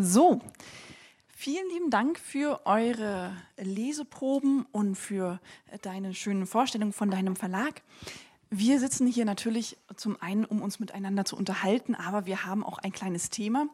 [0.00, 0.40] So,
[1.26, 5.40] vielen lieben Dank für eure Leseproben und für
[5.82, 7.82] deine schönen Vorstellungen von deinem Verlag.
[8.48, 12.78] Wir sitzen hier natürlich zum einen, um uns miteinander zu unterhalten, aber wir haben auch
[12.78, 13.66] ein kleines Thema,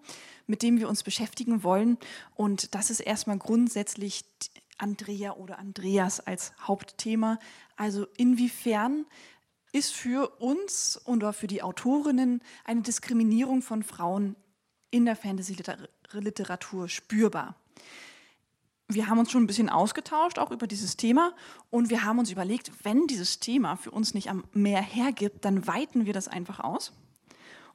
[0.46, 1.98] mit dem wir uns beschäftigen wollen.
[2.34, 4.24] Und das ist erstmal grundsätzlich
[4.78, 7.38] Andrea oder Andreas als Hauptthema.
[7.76, 9.04] Also inwiefern
[9.72, 14.36] ist für uns oder für die Autorinnen eine Diskriminierung von Frauen
[14.94, 17.56] in der Fantasy-Literatur spürbar?
[18.88, 21.32] wir haben uns schon ein bisschen ausgetauscht, auch über dieses Thema.
[21.70, 25.66] Und wir haben uns überlegt, wenn dieses Thema für uns nicht am mehr hergibt, dann
[25.66, 26.92] weiten wir das einfach aus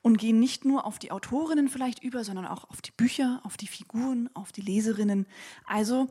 [0.02, 3.58] und gehen nicht nur auf die Autorinnen vielleicht über, sondern auch auf die Bücher, auf
[3.58, 5.26] die Figuren, auf die Leserinnen.
[5.66, 6.08] Also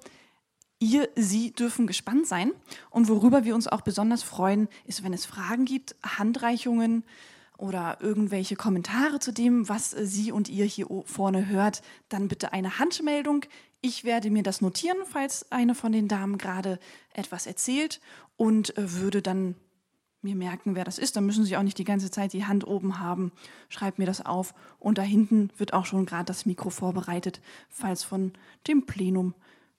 [0.81, 2.53] ihr, sie dürfen gespannt sein.
[2.91, 7.05] Und worüber wir uns auch besonders freuen, ist, wenn es Fragen gibt, Handreichungen
[7.59, 12.79] oder irgendwelche Kommentare zu dem, was Sie und ihr hier vorne hört, dann bitte eine
[12.79, 13.45] Handmeldung.
[13.81, 16.79] Ich werde mir das notieren, falls eine von den Damen gerade
[17.13, 18.01] etwas erzählt
[18.37, 19.57] und äh, würde dann
[20.23, 21.17] mir merken, wer das ist.
[21.17, 23.33] Dann müssen Sie auch nicht die ganze Zeit die Hand oben haben.
[23.69, 24.55] Schreibt mir das auf.
[24.79, 28.33] Und da hinten wird auch schon gerade das Mikro vorbereitet, falls von
[28.67, 29.35] dem Plenum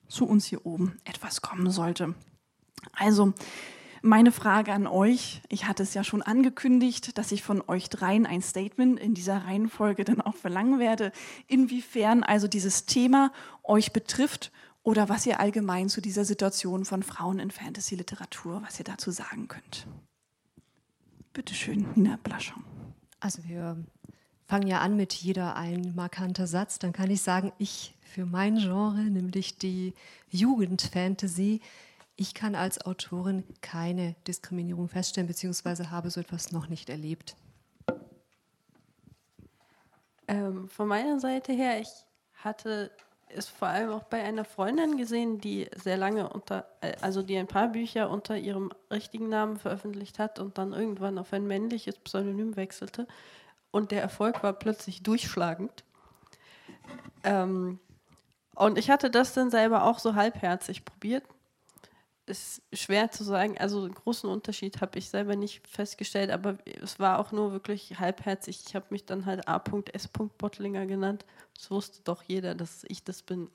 [0.08, 2.16] zu uns hier oben etwas kommen sollte.
[2.94, 3.34] Also,
[4.02, 8.26] meine Frage an euch, ich hatte es ja schon angekündigt, dass ich von euch dreien
[8.26, 11.12] ein Statement in dieser Reihenfolge dann auch verlangen werde,
[11.48, 13.32] inwiefern also dieses Thema
[13.64, 14.52] euch betrifft
[14.84, 19.48] oder was ihr allgemein zu dieser Situation von Frauen in Fantasy-Literatur, was ihr dazu sagen
[19.48, 19.88] könnt.
[21.34, 22.64] Bitte schön, Nina Blaschon.
[23.20, 23.78] Also wir
[24.48, 26.80] fangen ja an mit jeder ein markanter Satz.
[26.80, 29.94] Dann kann ich sagen, ich für mein Genre, nämlich die
[30.32, 31.62] Jugendfantasy,
[32.20, 37.38] ich kann als Autorin keine Diskriminierung feststellen, beziehungsweise habe so etwas noch nicht erlebt.
[40.28, 41.88] Ähm, von meiner Seite her, ich
[42.36, 42.92] hatte
[43.30, 47.38] es vor allem auch bei einer Freundin gesehen, die sehr lange unter, äh, also die
[47.38, 52.00] ein paar Bücher unter ihrem richtigen Namen veröffentlicht hat und dann irgendwann auf ein männliches
[52.00, 53.08] Pseudonym wechselte.
[53.72, 55.86] Und der Erfolg war plötzlich durchschlagend.
[57.24, 57.80] Ähm,
[58.56, 61.24] und ich hatte das dann selber auch so halbherzig probiert
[62.30, 63.58] ist schwer zu sagen.
[63.58, 68.00] Also einen großen Unterschied habe ich selber nicht festgestellt, aber es war auch nur wirklich
[68.00, 68.64] halbherzig.
[68.68, 70.08] Ich habe mich dann halt A.S.
[70.08, 71.26] Bottlinger genannt.
[71.56, 73.50] Das wusste doch jeder, dass ich das bin.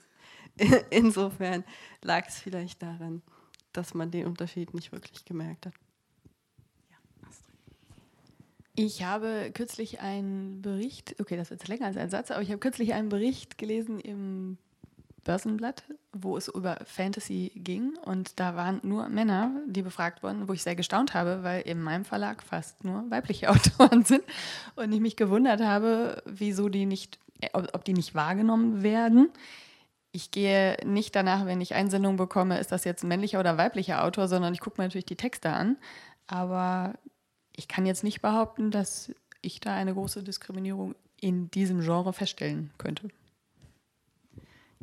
[0.90, 1.64] Insofern
[2.02, 3.22] lag es vielleicht daran,
[3.72, 5.74] dass man den Unterschied nicht wirklich gemerkt hat.
[8.76, 12.58] Ich habe kürzlich einen Bericht, okay, das ist länger als ein Satz, aber ich habe
[12.58, 14.58] kürzlich einen Bericht gelesen im
[15.24, 20.52] Börsenblatt, wo es über Fantasy ging und da waren nur Männer, die befragt wurden, wo
[20.52, 24.22] ich sehr gestaunt habe, weil in meinem Verlag fast nur weibliche Autoren sind
[24.76, 27.18] und ich mich gewundert habe, wieso die nicht,
[27.52, 29.30] ob die nicht wahrgenommen werden.
[30.12, 34.04] Ich gehe nicht danach, wenn ich Einsendungen bekomme, ist das jetzt ein männlicher oder weiblicher
[34.04, 35.76] Autor, sondern ich gucke mir natürlich die Texte an.
[36.28, 36.94] Aber
[37.56, 39.12] ich kann jetzt nicht behaupten, dass
[39.42, 43.08] ich da eine große Diskriminierung in diesem Genre feststellen könnte.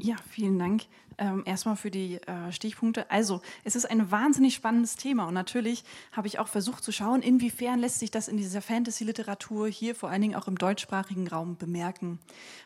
[0.03, 0.85] Ja, vielen Dank.
[1.19, 3.12] Ähm, erstmal für die äh, Stichpunkte.
[3.12, 7.22] Also, es ist ein wahnsinnig spannendes Thema und natürlich habe ich auch versucht zu schauen,
[7.22, 11.56] inwiefern lässt sich das in dieser Fantasy-Literatur hier vor allen Dingen auch im deutschsprachigen Raum
[11.56, 12.17] bemerken.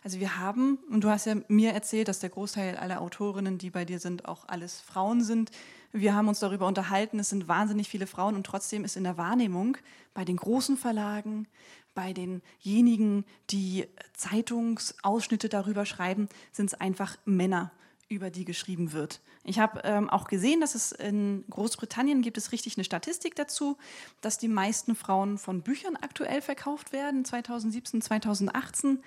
[0.02, 3.70] Also wir haben, und du hast ja mir erzählt, dass der Großteil aller Autorinnen, die
[3.70, 5.52] bei dir sind, auch alles Frauen sind.
[5.92, 9.18] Wir haben uns darüber unterhalten, es sind wahnsinnig viele Frauen und trotzdem ist in der
[9.18, 9.78] Wahrnehmung
[10.14, 11.48] bei den großen Verlagen,
[11.96, 17.72] bei denjenigen, die Zeitungsausschnitte darüber schreiben, sind es einfach Männer,
[18.08, 19.22] über die geschrieben wird.
[19.44, 23.78] Ich habe ähm, auch gesehen, dass es in Großbritannien gibt es richtig eine Statistik dazu,
[24.22, 29.04] dass die meisten Frauen von Büchern aktuell verkauft werden, 2017, 2018,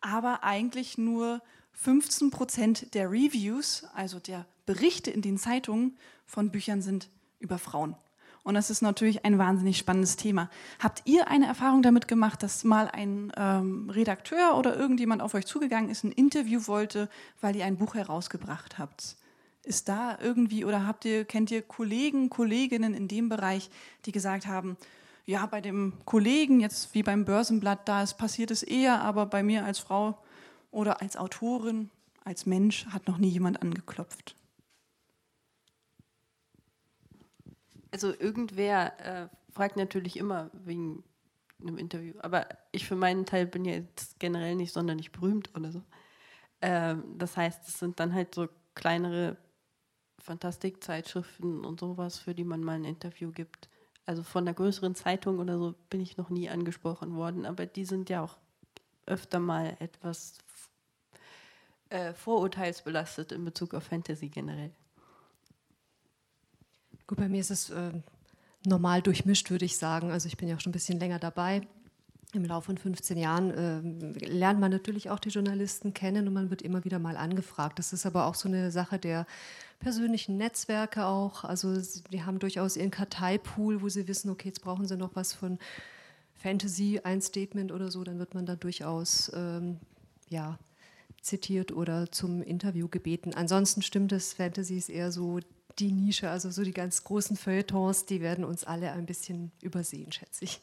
[0.00, 5.96] aber eigentlich nur 15 Prozent der Reviews, also der Berichte in den Zeitungen
[6.26, 7.08] von Büchern sind
[7.38, 7.96] über Frauen.
[8.42, 10.48] Und das ist natürlich ein wahnsinnig spannendes Thema.
[10.78, 15.46] Habt ihr eine Erfahrung damit gemacht, dass mal ein ähm, Redakteur oder irgendjemand auf euch
[15.46, 17.08] zugegangen ist, ein Interview wollte,
[17.40, 19.16] weil ihr ein Buch herausgebracht habt?
[19.62, 23.70] Ist da irgendwie oder habt ihr, kennt ihr Kollegen, Kolleginnen in dem Bereich,
[24.06, 24.78] die gesagt haben,
[25.26, 29.42] ja, bei dem Kollegen, jetzt wie beim Börsenblatt, da ist passiert es eher, aber bei
[29.42, 30.18] mir als Frau
[30.70, 31.90] oder als Autorin,
[32.24, 34.34] als Mensch hat noch nie jemand angeklopft.
[37.90, 41.04] Also irgendwer äh, fragt natürlich immer wegen
[41.60, 45.72] einem Interview, aber ich für meinen Teil bin ja jetzt generell nicht sonderlich berühmt oder
[45.72, 45.82] so.
[46.62, 49.36] Ähm, das heißt, es sind dann halt so kleinere
[50.20, 53.68] Fantastikzeitschriften und sowas, für die man mal ein Interview gibt.
[54.06, 57.84] Also von einer größeren Zeitung oder so bin ich noch nie angesprochen worden, aber die
[57.84, 58.38] sind ja auch
[59.06, 60.38] öfter mal etwas
[61.90, 64.72] äh, vorurteilsbelastet in Bezug auf Fantasy generell?
[67.10, 67.90] Gut, bei mir ist es äh,
[68.64, 70.12] normal durchmischt, würde ich sagen.
[70.12, 71.62] Also ich bin ja auch schon ein bisschen länger dabei.
[72.34, 76.50] Im Laufe von 15 Jahren äh, lernt man natürlich auch die Journalisten kennen und man
[76.50, 77.80] wird immer wieder mal angefragt.
[77.80, 79.26] Das ist aber auch so eine Sache der
[79.80, 81.42] persönlichen Netzwerke auch.
[81.42, 85.32] Also die haben durchaus ihren Karteipool, wo sie wissen, okay, jetzt brauchen sie noch was
[85.32, 85.58] von
[86.36, 89.78] Fantasy, ein Statement oder so, dann wird man da durchaus ähm,
[90.28, 90.60] ja,
[91.22, 93.34] zitiert oder zum Interview gebeten.
[93.34, 95.40] Ansonsten stimmt es, Fantasy ist eher so
[95.80, 100.12] die Nische, also so die ganz großen Feuilletons, die werden uns alle ein bisschen übersehen,
[100.12, 100.60] schätze ich.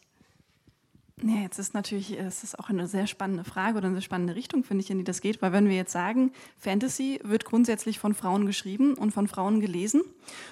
[1.24, 4.64] Ja, jetzt ist natürlich, es ist auch eine sehr spannende Frage oder eine spannende Richtung,
[4.64, 8.14] finde ich, in die das geht, weil wenn wir jetzt sagen, Fantasy wird grundsätzlich von
[8.14, 10.04] Frauen geschrieben und von Frauen gelesen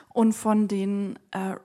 [0.09, 1.55] und von den äh,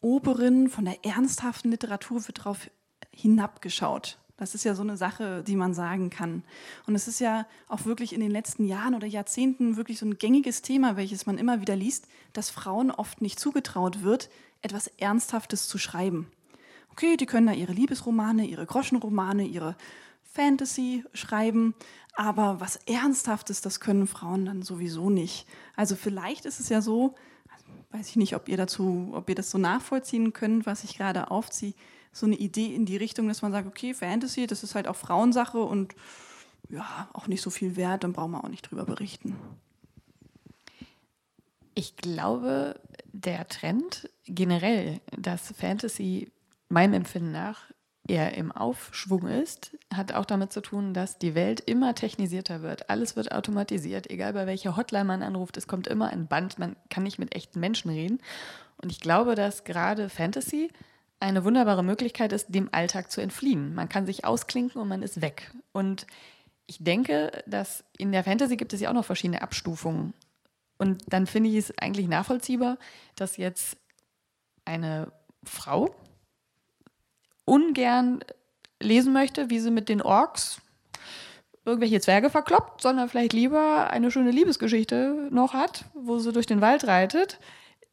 [0.00, 2.68] oberen, von der ernsthaften Literatur wird darauf
[3.12, 4.18] hinabgeschaut.
[4.38, 6.44] Das ist ja so eine Sache, die man sagen kann.
[6.86, 10.16] Und es ist ja auch wirklich in den letzten Jahren oder Jahrzehnten wirklich so ein
[10.16, 14.30] gängiges Thema, welches man immer wieder liest, dass Frauen oft nicht zugetraut wird,
[14.62, 16.30] etwas Ernsthaftes zu schreiben.
[16.92, 19.76] Okay, die können da ihre Liebesromane, ihre Groschenromane, ihre
[20.22, 21.74] Fantasy schreiben,
[22.14, 25.46] aber was Ernsthaftes, das können Frauen dann sowieso nicht.
[25.74, 27.14] Also vielleicht ist es ja so,
[27.90, 31.30] weiß ich nicht, ob ihr dazu, ob ihr das so nachvollziehen könnt, was ich gerade
[31.30, 31.74] aufziehe,
[32.12, 34.96] so eine Idee in die Richtung, dass man sagt, okay, Fantasy, das ist halt auch
[34.96, 35.94] Frauensache und
[36.68, 39.36] ja, auch nicht so viel wert, dann brauchen wir auch nicht drüber berichten.
[41.74, 42.80] Ich glaube,
[43.12, 46.30] der Trend generell, dass Fantasy
[46.68, 47.70] meinem Empfinden nach
[48.06, 52.90] eher im Aufschwung ist, hat auch damit zu tun, dass die Welt immer technisierter wird.
[52.90, 56.74] Alles wird automatisiert, egal bei welcher Hotline man anruft, es kommt immer ein Band, man
[56.88, 58.18] kann nicht mit echten Menschen reden.
[58.78, 60.70] Und ich glaube, dass gerade Fantasy
[61.20, 63.74] eine wunderbare Möglichkeit ist, dem Alltag zu entfliehen.
[63.74, 65.52] Man kann sich ausklinken und man ist weg.
[65.72, 66.06] Und
[66.66, 70.14] ich denke, dass in der Fantasy gibt es ja auch noch verschiedene Abstufungen.
[70.76, 72.78] Und dann finde ich es eigentlich nachvollziehbar,
[73.16, 73.76] dass jetzt
[74.64, 75.10] eine
[75.42, 75.94] Frau
[77.44, 78.20] ungern
[78.80, 80.60] lesen möchte, wie sie mit den Orks
[81.64, 86.60] irgendwelche Zwerge verkloppt, sondern vielleicht lieber eine schöne Liebesgeschichte noch hat, wo sie durch den
[86.60, 87.38] Wald reitet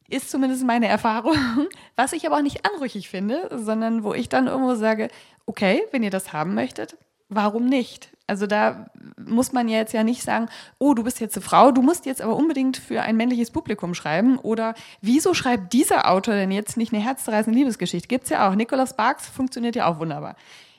[0.08, 1.36] ist zumindest meine Erfahrung.
[1.96, 5.08] Was ich aber auch nicht anrüchig finde, sondern wo ich dann irgendwo sage,
[5.46, 6.96] okay, wenn ihr das haben möchtet,
[7.28, 8.10] warum nicht?
[8.28, 8.90] Also da
[9.24, 10.48] muss man ja jetzt ja nicht sagen,
[10.78, 13.94] oh, du bist jetzt eine Frau, du musst jetzt aber unbedingt für ein männliches Publikum
[13.94, 14.38] schreiben.
[14.38, 18.08] Oder wieso schreibt dieser Autor denn jetzt nicht eine herzzerreißende Liebesgeschichte?
[18.08, 18.54] Gibt es ja auch.
[18.56, 20.34] Nicholas Sparks funktioniert ja auch wunderbar.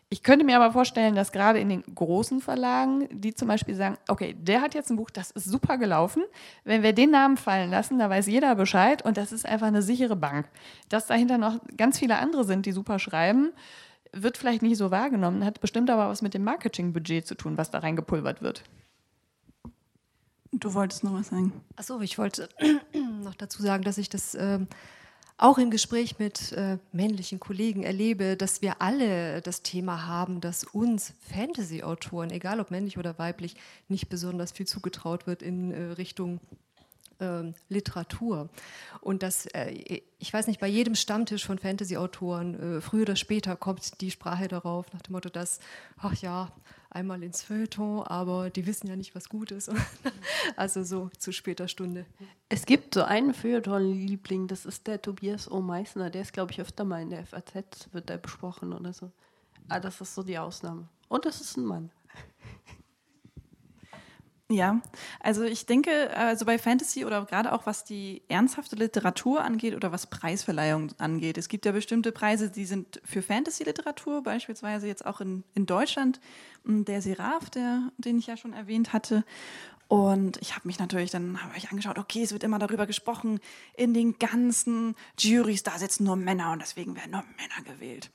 [0.10, 3.98] Ich könnte mir aber vorstellen, dass gerade in den großen Verlagen, die zum Beispiel sagen,
[4.08, 6.24] okay, der hat jetzt ein Buch, das ist super gelaufen.
[6.64, 9.82] Wenn wir den Namen fallen lassen, da weiß jeder Bescheid und das ist einfach eine
[9.82, 10.48] sichere Bank.
[10.88, 13.52] Dass dahinter noch ganz viele andere sind, die super schreiben,
[14.14, 17.70] wird vielleicht nicht so wahrgenommen, hat bestimmt aber was mit dem Marketingbudget zu tun, was
[17.70, 18.64] da reingepulvert wird.
[20.54, 21.52] Du wolltest noch was sagen.
[21.76, 22.48] Achso, ich wollte
[23.24, 24.68] noch dazu sagen, dass ich das ähm,
[25.38, 30.64] auch im Gespräch mit äh, männlichen Kollegen erlebe, dass wir alle das Thema haben, dass
[30.64, 33.56] uns Fantasy-Autoren, egal ob männlich oder weiblich,
[33.88, 36.40] nicht besonders viel zugetraut wird in äh, Richtung
[37.20, 38.50] äh, Literatur.
[39.02, 43.56] Und das, äh, ich weiß nicht, bei jedem Stammtisch von Fantasy-Autoren, äh, früher oder später
[43.56, 45.60] kommt die Sprache darauf, nach dem Motto, dass,
[45.98, 46.52] ach ja,
[46.90, 49.72] einmal ins Feuilleton, aber die wissen ja nicht, was gut ist.
[50.56, 52.06] also so zu später Stunde.
[52.50, 55.62] Es gibt so einen Feuilleton-Liebling, das ist der Tobias O.
[55.62, 56.10] Meissner.
[56.10, 59.12] Der ist, glaube ich, öfter mal in der FAZ, wird der besprochen oder so.
[59.70, 60.88] Aber ah, das ist so die Ausnahme.
[61.10, 61.92] Und das ist ein Mann.
[64.50, 64.82] Ja,
[65.20, 69.92] also ich denke, also bei Fantasy oder gerade auch was die ernsthafte Literatur angeht oder
[69.92, 71.38] was Preisverleihung angeht.
[71.38, 76.22] Es gibt ja bestimmte Preise, die sind für Fantasy-Literatur, beispielsweise jetzt auch in, in Deutschland.
[76.64, 79.26] Hm, der Seraph, der, den ich ja schon erwähnt hatte.
[79.90, 83.42] Und ich habe mich natürlich, dann habe ich angeschaut, okay, es wird immer darüber gesprochen,
[83.76, 88.12] in den ganzen Juries, da sitzen nur Männer und deswegen werden nur Männer gewählt.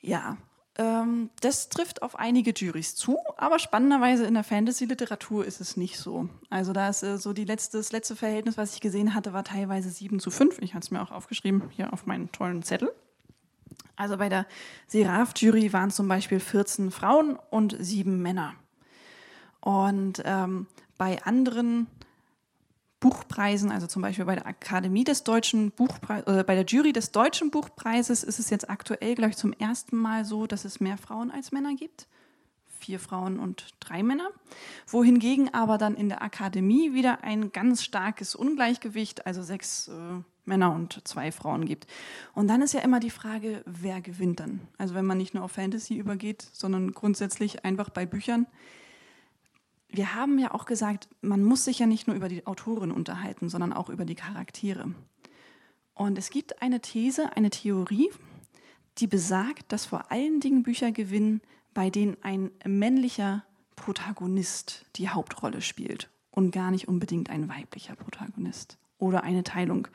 [0.00, 0.36] Ja,
[0.80, 5.98] ähm, das trifft auf einige Juries zu, aber spannenderweise in der Fantasy-Literatur ist es nicht
[5.98, 6.30] so.
[6.48, 9.44] Also da ist äh, so die letzte, das letzte Verhältnis, was ich gesehen hatte, war
[9.44, 10.58] teilweise 7 zu 5.
[10.60, 12.90] Ich hatte es mir auch aufgeschrieben hier auf meinen tollen Zettel.
[13.96, 14.46] Also bei der
[14.86, 18.54] Seraph-Jury waren zum Beispiel 14 Frauen und 7 Männer.
[19.60, 21.88] Und ähm, bei anderen
[23.00, 27.12] Buchpreisen, also zum Beispiel bei der Akademie des Deutschen Buchpreises, äh, bei der Jury des
[27.12, 30.98] Deutschen Buchpreises ist es jetzt aktuell, glaube ich, zum ersten Mal so, dass es mehr
[30.98, 32.06] Frauen als Männer gibt.
[32.78, 34.28] Vier Frauen und drei Männer.
[34.86, 39.92] Wohingegen aber dann in der Akademie wieder ein ganz starkes Ungleichgewicht, also sechs äh,
[40.44, 41.86] Männer und zwei Frauen gibt.
[42.34, 44.60] Und dann ist ja immer die Frage, wer gewinnt dann?
[44.76, 48.46] Also wenn man nicht nur auf Fantasy übergeht, sondern grundsätzlich einfach bei Büchern
[49.92, 53.48] wir haben ja auch gesagt, man muss sich ja nicht nur über die Autorin unterhalten,
[53.48, 54.94] sondern auch über die Charaktere.
[55.94, 58.10] Und es gibt eine These, eine Theorie,
[58.98, 61.40] die besagt, dass vor allen Dingen Bücher gewinnen,
[61.74, 63.44] bei denen ein männlicher
[63.76, 69.88] Protagonist die Hauptrolle spielt und gar nicht unbedingt ein weiblicher Protagonist oder eine Teilung.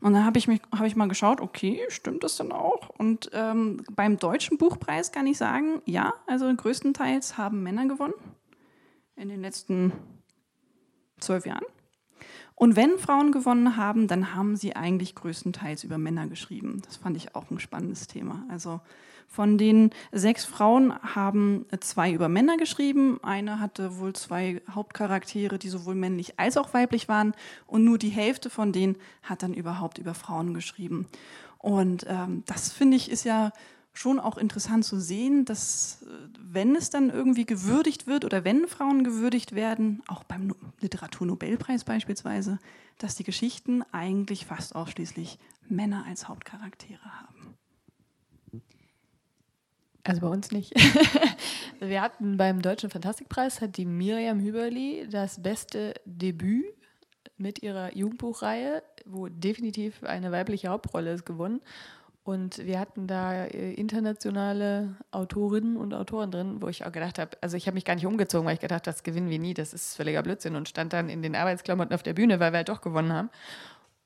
[0.00, 2.88] Und dann habe ich, hab ich mal geschaut, okay, stimmt das denn auch?
[2.90, 8.14] Und ähm, beim Deutschen Buchpreis kann ich sagen, ja, also größtenteils haben Männer gewonnen
[9.22, 9.92] in den letzten
[11.20, 11.64] zwölf Jahren.
[12.54, 16.82] Und wenn Frauen gewonnen haben, dann haben sie eigentlich größtenteils über Männer geschrieben.
[16.84, 18.44] Das fand ich auch ein spannendes Thema.
[18.50, 18.80] Also
[19.26, 23.18] von den sechs Frauen haben zwei über Männer geschrieben.
[23.22, 27.32] Eine hatte wohl zwei Hauptcharaktere, die sowohl männlich als auch weiblich waren.
[27.66, 31.06] Und nur die Hälfte von denen hat dann überhaupt über Frauen geschrieben.
[31.58, 33.52] Und ähm, das finde ich ist ja
[33.92, 36.06] schon auch interessant zu sehen, dass äh,
[36.40, 42.58] wenn es dann irgendwie gewürdigt wird oder wenn Frauen gewürdigt werden, auch beim Literaturnobelpreis beispielsweise,
[42.98, 47.56] dass die Geschichten eigentlich fast ausschließlich Männer als Hauptcharaktere haben.
[50.04, 50.72] Also bei uns nicht.
[51.80, 56.64] Wir hatten beim Deutschen Fantastikpreis hat die Miriam Hüberli das beste Debüt
[57.36, 61.60] mit ihrer Jugendbuchreihe, wo definitiv eine weibliche Hauptrolle ist, gewonnen.
[62.24, 67.36] Und wir hatten da äh, internationale Autorinnen und Autoren drin, wo ich auch gedacht habe,
[67.40, 69.54] also ich habe mich gar nicht umgezogen, weil ich gedacht habe, das gewinnen wir nie,
[69.54, 72.58] das ist völliger Blödsinn und stand dann in den Arbeitsklamotten auf der Bühne, weil wir
[72.58, 73.30] halt doch gewonnen haben.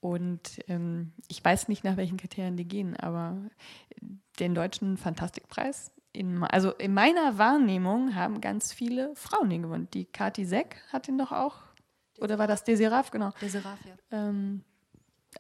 [0.01, 3.37] Und ähm, ich weiß nicht, nach welchen Kriterien die gehen, aber
[4.39, 9.89] den deutschen Fantastikpreis, in, also in meiner Wahrnehmung haben ganz viele Frauen den gewonnen.
[9.93, 11.57] Die Kati Seck hat ihn doch auch,
[12.19, 13.33] oder war das Deseraf, genau.
[13.43, 13.95] Deseraf, ja.
[14.11, 14.63] Ähm,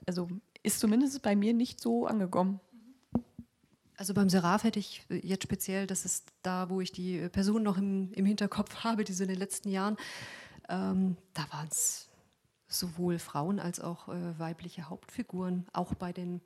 [0.07, 0.29] also
[0.63, 2.61] ist zumindest bei mir nicht so angekommen.
[3.97, 7.79] Also beim Seraph hätte ich jetzt speziell, das ist da, wo ich die Person noch
[7.79, 9.97] im, im Hinterkopf habe, die so in den letzten Jahren,
[10.69, 12.09] ähm, da waren es
[12.69, 15.67] sowohl Frauen als auch äh, weibliche Hauptfiguren.
[15.73, 16.41] Auch bei den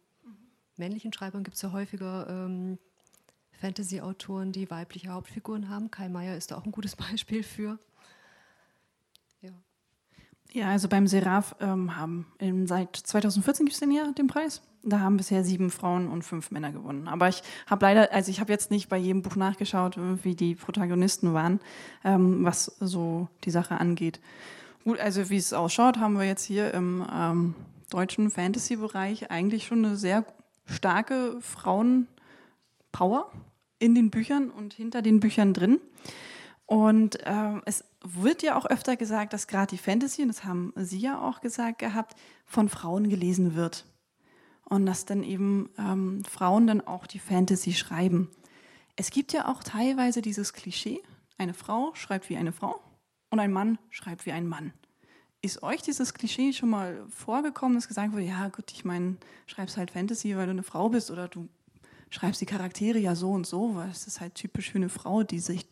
[0.76, 2.78] männlichen Schreibern gibt es ja häufiger ähm,
[3.60, 5.90] Fantasy-Autoren, die weibliche Hauptfiguren haben.
[5.90, 7.78] Kai Meier ist da auch ein gutes Beispiel für.
[10.52, 14.62] Ja, also beim Seraph ähm, haben in, seit 2014 gibt es den ja den Preis.
[14.82, 17.06] Da haben bisher sieben Frauen und fünf Männer gewonnen.
[17.06, 20.54] Aber ich habe leider, also ich habe jetzt nicht bei jedem Buch nachgeschaut, wie die
[20.54, 21.60] Protagonisten waren,
[22.02, 24.20] ähm, was so die Sache angeht.
[24.84, 27.54] Gut, also wie es ausschaut, haben wir jetzt hier im ähm,
[27.90, 30.24] deutschen Fantasy-Bereich eigentlich schon eine sehr
[30.64, 33.30] starke Frauenpower
[33.78, 35.78] in den Büchern und hinter den Büchern drin.
[36.70, 40.72] Und ähm, es wird ja auch öfter gesagt, dass gerade die Fantasy, und das haben
[40.76, 42.14] Sie ja auch gesagt gehabt,
[42.46, 43.86] von Frauen gelesen wird
[44.66, 48.30] und dass dann eben ähm, Frauen dann auch die Fantasy schreiben.
[48.94, 51.02] Es gibt ja auch teilweise dieses Klischee,
[51.38, 52.80] eine Frau schreibt wie eine Frau
[53.30, 54.72] und ein Mann schreibt wie ein Mann.
[55.42, 59.76] Ist euch dieses Klischee schon mal vorgekommen, dass gesagt wurde, ja gut, ich meine, schreibst
[59.76, 61.48] halt Fantasy, weil du eine Frau bist oder du
[62.10, 65.24] schreibst die Charaktere ja so und so, weil es ist halt typisch für eine Frau,
[65.24, 65.68] die Sicht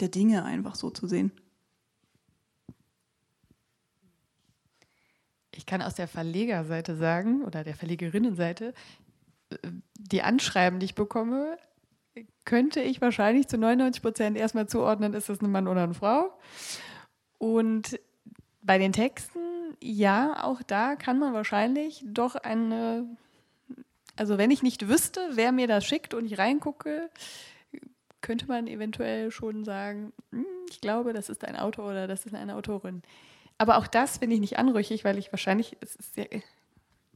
[0.00, 1.32] der Dinge einfach so zu sehen.
[5.56, 8.74] Ich kann aus der Verlegerseite sagen oder der Verlegerinnenseite,
[9.50, 9.56] äh,
[9.96, 11.56] die Anschreiben, die ich bekomme,
[12.44, 16.36] könnte ich wahrscheinlich zu 99 Prozent erstmal zuordnen, ist das ein Mann oder eine Frau.
[17.38, 17.98] Und
[18.62, 23.06] bei den Texten, ja, auch da kann man wahrscheinlich doch eine,
[24.16, 27.10] also wenn ich nicht wüsste, wer mir das schickt und ich reingucke,
[28.24, 32.34] könnte man eventuell schon sagen, hm, ich glaube, das ist ein Autor oder das ist
[32.34, 33.02] eine Autorin.
[33.58, 36.28] Aber auch das finde ich nicht anrüchig, weil ich wahrscheinlich, es ist sehr,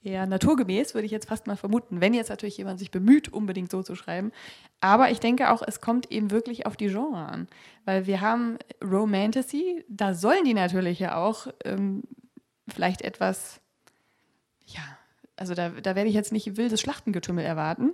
[0.04, 3.70] eher naturgemäß, würde ich jetzt fast mal vermuten, wenn jetzt natürlich jemand sich bemüht, unbedingt
[3.70, 4.32] so zu schreiben.
[4.80, 7.48] Aber ich denke auch, es kommt eben wirklich auf die Genre an.
[7.86, 12.02] Weil wir haben Romantasy, da sollen die natürlich ja auch ähm,
[12.68, 13.60] vielleicht etwas,
[14.66, 14.82] ja,
[15.36, 17.92] also da, da werde ich jetzt nicht wildes Schlachtengetümmel erwarten.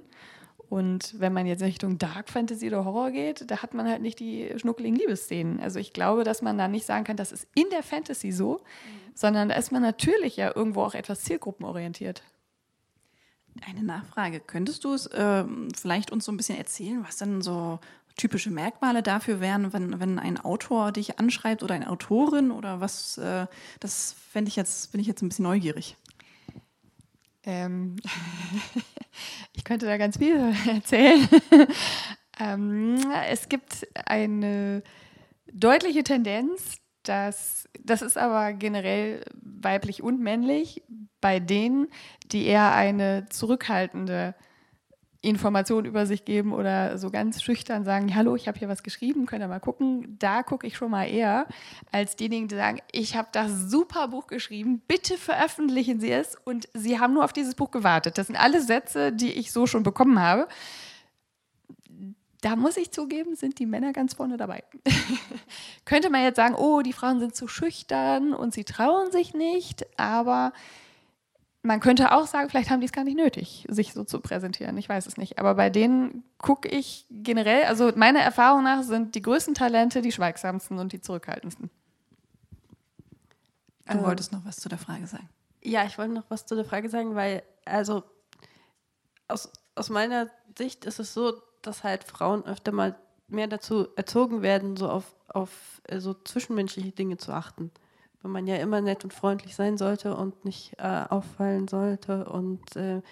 [0.74, 4.02] Und wenn man jetzt in Richtung Dark Fantasy oder Horror geht, da hat man halt
[4.02, 5.60] nicht die schnuckeligen Liebesszenen.
[5.60, 8.54] Also ich glaube, dass man da nicht sagen kann, das ist in der Fantasy so,
[8.54, 9.12] mhm.
[9.14, 12.24] sondern da ist man natürlich ja irgendwo auch etwas zielgruppenorientiert.
[13.64, 14.40] Eine Nachfrage.
[14.40, 15.44] Könntest du es äh,
[15.76, 17.78] vielleicht uns so ein bisschen erzählen, was dann so
[18.16, 23.16] typische Merkmale dafür wären, wenn, wenn ein Autor dich anschreibt oder eine Autorin oder was?
[23.18, 23.46] Äh,
[23.78, 25.96] das fände ich jetzt, bin ich jetzt ein bisschen neugierig.
[27.46, 27.96] Ähm,
[29.52, 30.36] ich könnte da ganz viel
[30.66, 31.28] erzählen.
[32.40, 32.98] ähm,
[33.28, 34.82] es gibt eine
[35.52, 40.82] deutliche Tendenz, dass das ist aber generell weiblich und männlich
[41.20, 41.88] bei denen,
[42.32, 44.34] die eher eine zurückhaltende
[45.24, 49.26] Informationen über sich geben oder so ganz schüchtern sagen, hallo, ich habe hier was geschrieben,
[49.26, 50.16] könnt ihr mal gucken.
[50.18, 51.46] Da gucke ich schon mal eher,
[51.90, 56.36] als diejenigen, die sagen, ich habe das super Buch geschrieben, bitte veröffentlichen Sie es.
[56.44, 58.18] Und Sie haben nur auf dieses Buch gewartet.
[58.18, 60.46] Das sind alle Sätze, die ich so schon bekommen habe.
[62.42, 64.64] Da muss ich zugeben, sind die Männer ganz vorne dabei.
[65.86, 69.86] Könnte man jetzt sagen, oh, die Frauen sind zu schüchtern und sie trauen sich nicht,
[69.96, 70.52] aber
[71.64, 74.76] man könnte auch sagen, vielleicht haben die es gar nicht nötig, sich so zu präsentieren.
[74.76, 75.38] Ich weiß es nicht.
[75.38, 80.12] Aber bei denen gucke ich generell, also meiner Erfahrung nach sind die größten Talente die
[80.12, 81.70] schweigsamsten und die zurückhaltendsten.
[83.86, 85.26] Du ähm, wolltest noch was zu der Frage sagen.
[85.62, 88.04] Ja, ich wollte noch was zu der Frage sagen, weil, also
[89.26, 90.28] aus, aus meiner
[90.58, 92.94] Sicht ist es so, dass halt Frauen öfter mal
[93.26, 97.72] mehr dazu erzogen werden, so auf, auf äh, so zwischenmenschliche Dinge zu achten
[98.24, 102.74] wenn man ja immer nett und freundlich sein sollte und nicht äh, auffallen sollte und
[102.74, 103.02] äh,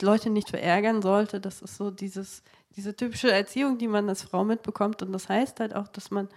[0.00, 1.40] Leute nicht verärgern sollte.
[1.40, 2.44] Das ist so dieses,
[2.76, 5.02] diese typische Erziehung, die man als Frau mitbekommt.
[5.02, 6.28] Und das heißt halt auch, dass man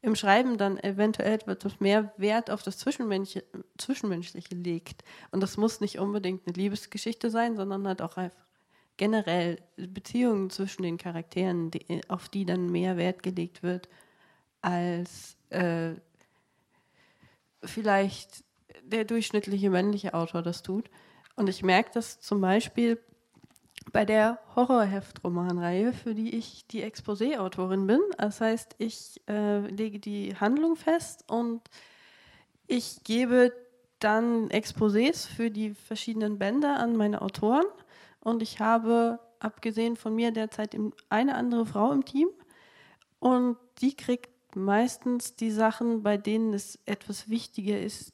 [0.00, 3.44] im Schreiben dann eventuell etwas mehr Wert auf das Zwischenmenschliche,
[3.78, 5.02] Zwischenmenschliche legt.
[5.32, 8.46] Und das muss nicht unbedingt eine Liebesgeschichte sein, sondern halt auch einfach
[8.96, 13.88] generell Beziehungen zwischen den Charakteren, die, auf die dann mehr Wert gelegt wird
[14.60, 15.94] als äh,
[17.64, 18.44] vielleicht
[18.82, 20.90] der durchschnittliche männliche Autor das tut.
[21.36, 22.98] Und ich merke das zum Beispiel
[23.90, 28.00] bei der Horrorheftromanreihe, für die ich die Exposé-Autorin bin.
[28.18, 31.62] Das heißt, ich äh, lege die Handlung fest und
[32.66, 33.52] ich gebe
[33.98, 37.64] dann Exposés für die verschiedenen Bände an meine Autoren.
[38.20, 40.76] Und ich habe, abgesehen von mir, derzeit
[41.08, 42.28] eine andere Frau im Team.
[43.18, 48.12] Und die kriegt meistens die Sachen, bei denen es etwas wichtiger ist,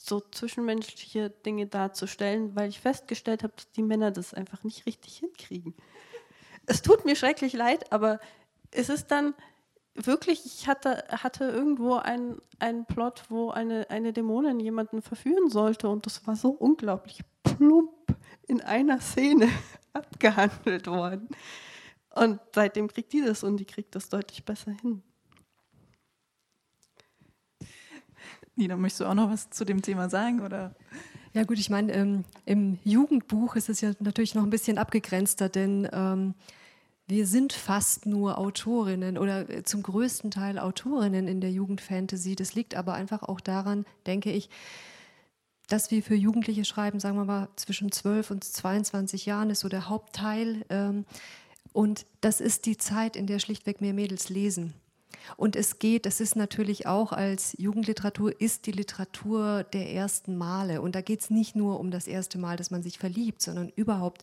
[0.00, 5.18] so zwischenmenschliche Dinge darzustellen, weil ich festgestellt habe, dass die Männer das einfach nicht richtig
[5.18, 5.74] hinkriegen.
[6.66, 8.20] Es tut mir schrecklich leid, aber
[8.70, 9.34] es ist dann
[9.94, 15.88] wirklich, ich hatte, hatte irgendwo einen, einen Plot, wo eine, eine Dämonin jemanden verführen sollte
[15.88, 17.90] und das war so unglaublich plump
[18.46, 19.48] in einer Szene
[19.92, 21.28] abgehandelt worden.
[22.10, 25.02] Und seitdem kriegt die das und die kriegt das deutlich besser hin.
[28.56, 30.40] Nina, möchtest du auch noch was zu dem Thema sagen?
[30.40, 30.74] Oder?
[31.34, 35.50] Ja gut, ich meine, ähm, im Jugendbuch ist es ja natürlich noch ein bisschen abgegrenzter,
[35.50, 36.34] denn ähm,
[37.06, 42.34] wir sind fast nur Autorinnen oder äh, zum größten Teil Autorinnen in der Jugendfantasy.
[42.34, 44.48] Das liegt aber einfach auch daran, denke ich,
[45.68, 49.68] dass wir für Jugendliche schreiben, sagen wir mal, zwischen 12 und 22 Jahren ist so
[49.68, 50.64] der Hauptteil.
[50.70, 51.04] Ähm,
[51.74, 54.72] und das ist die Zeit, in der schlichtweg mehr Mädels lesen.
[55.36, 60.80] Und es geht, das ist natürlich auch als Jugendliteratur, ist die Literatur der ersten Male.
[60.80, 63.68] Und da geht es nicht nur um das erste Mal, dass man sich verliebt, sondern
[63.76, 64.22] überhaupt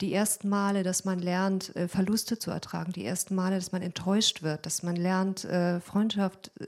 [0.00, 3.82] die ersten Male, dass man lernt, äh, Verluste zu ertragen, die ersten Male, dass man
[3.82, 6.66] enttäuscht wird, dass man lernt, äh, Freundschaft äh,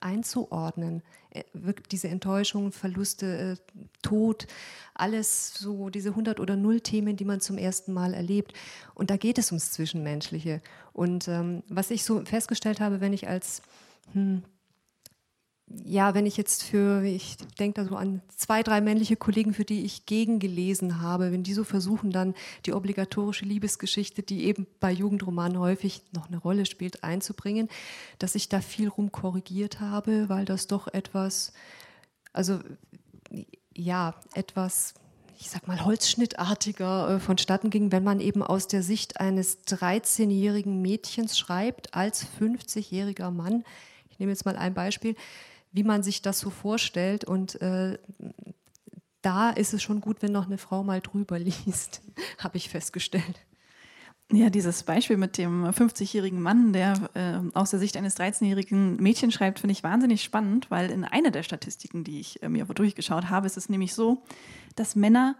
[0.00, 1.02] einzuordnen,
[1.90, 3.58] diese Enttäuschung, Verluste,
[4.02, 4.46] Tod,
[4.94, 8.52] alles so diese 100 oder 0 Themen, die man zum ersten Mal erlebt.
[8.94, 10.60] Und da geht es ums Zwischenmenschliche.
[10.92, 13.62] Und ähm, was ich so festgestellt habe, wenn ich als
[14.12, 14.42] hm,
[15.66, 19.64] ja, wenn ich jetzt für, ich denke da so an zwei, drei männliche Kollegen, für
[19.64, 22.34] die ich gegengelesen habe, wenn die so versuchen, dann
[22.66, 27.68] die obligatorische Liebesgeschichte, die eben bei Jugendromanen häufig noch eine Rolle spielt, einzubringen,
[28.18, 31.52] dass ich da viel rumkorrigiert habe, weil das doch etwas,
[32.32, 32.60] also
[33.74, 34.94] ja, etwas,
[35.38, 40.82] ich sag mal, holzschnittartiger äh, vonstatten ging, wenn man eben aus der Sicht eines 13-jährigen
[40.82, 43.64] Mädchens schreibt, als 50-jähriger Mann.
[44.10, 45.16] Ich nehme jetzt mal ein Beispiel,
[45.74, 47.24] wie man sich das so vorstellt.
[47.24, 47.98] Und äh,
[49.20, 52.00] da ist es schon gut, wenn noch eine Frau mal drüber liest,
[52.38, 53.44] habe ich festgestellt.
[54.32, 59.34] Ja, dieses Beispiel mit dem 50-jährigen Mann, der äh, aus der Sicht eines 13-jährigen Mädchens
[59.34, 63.28] schreibt, finde ich wahnsinnig spannend, weil in einer der Statistiken, die ich äh, mir durchgeschaut
[63.28, 64.22] habe, ist es nämlich so,
[64.76, 65.36] dass Männer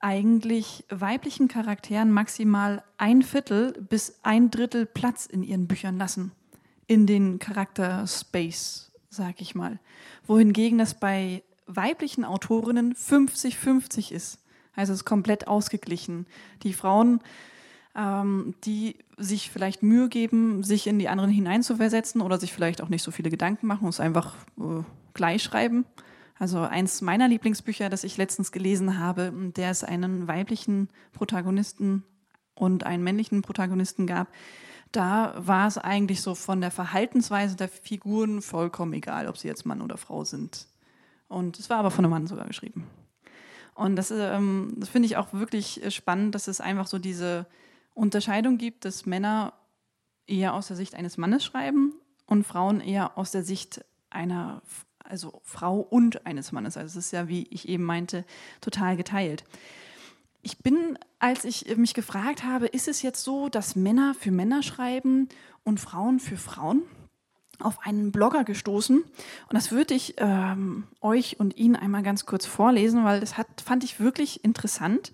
[0.00, 6.32] eigentlich weiblichen Charakteren maximal ein Viertel bis ein Drittel Platz in ihren Büchern lassen.
[6.86, 9.78] In den Charakter-Space, sag ich mal.
[10.26, 14.40] Wohingegen das bei weiblichen Autorinnen 50-50 ist.
[14.74, 16.26] Also es ist komplett ausgeglichen.
[16.62, 17.20] Die Frauen
[17.98, 22.88] ähm, die sich vielleicht Mühe geben, sich in die anderen hineinzuversetzen oder sich vielleicht auch
[22.88, 25.84] nicht so viele Gedanken machen und es einfach äh, gleich schreiben.
[26.38, 32.04] Also eins meiner Lieblingsbücher, das ich letztens gelesen habe, der es einen weiblichen Protagonisten
[32.54, 34.28] und einen männlichen Protagonisten gab,
[34.92, 39.66] da war es eigentlich so von der Verhaltensweise der Figuren vollkommen egal, ob sie jetzt
[39.66, 40.66] Mann oder Frau sind.
[41.28, 42.86] Und es war aber von einem Mann sogar geschrieben.
[43.74, 47.46] Und das, ähm, das finde ich auch wirklich spannend, dass es einfach so diese
[47.94, 49.52] Unterscheidung gibt, dass Männer
[50.26, 51.94] eher aus der Sicht eines Mannes schreiben
[52.26, 54.62] und Frauen eher aus der Sicht einer,
[54.98, 56.76] also Frau und eines Mannes.
[56.76, 58.24] Also es ist ja, wie ich eben meinte,
[58.60, 59.44] total geteilt.
[60.48, 64.62] Ich bin, als ich mich gefragt habe, ist es jetzt so, dass Männer für Männer
[64.62, 65.28] schreiben
[65.62, 66.84] und Frauen für Frauen?
[67.60, 72.46] auf einen Blogger gestoßen und das würde ich ähm, euch und Ihnen einmal ganz kurz
[72.46, 75.12] vorlesen, weil das hat, fand ich wirklich interessant,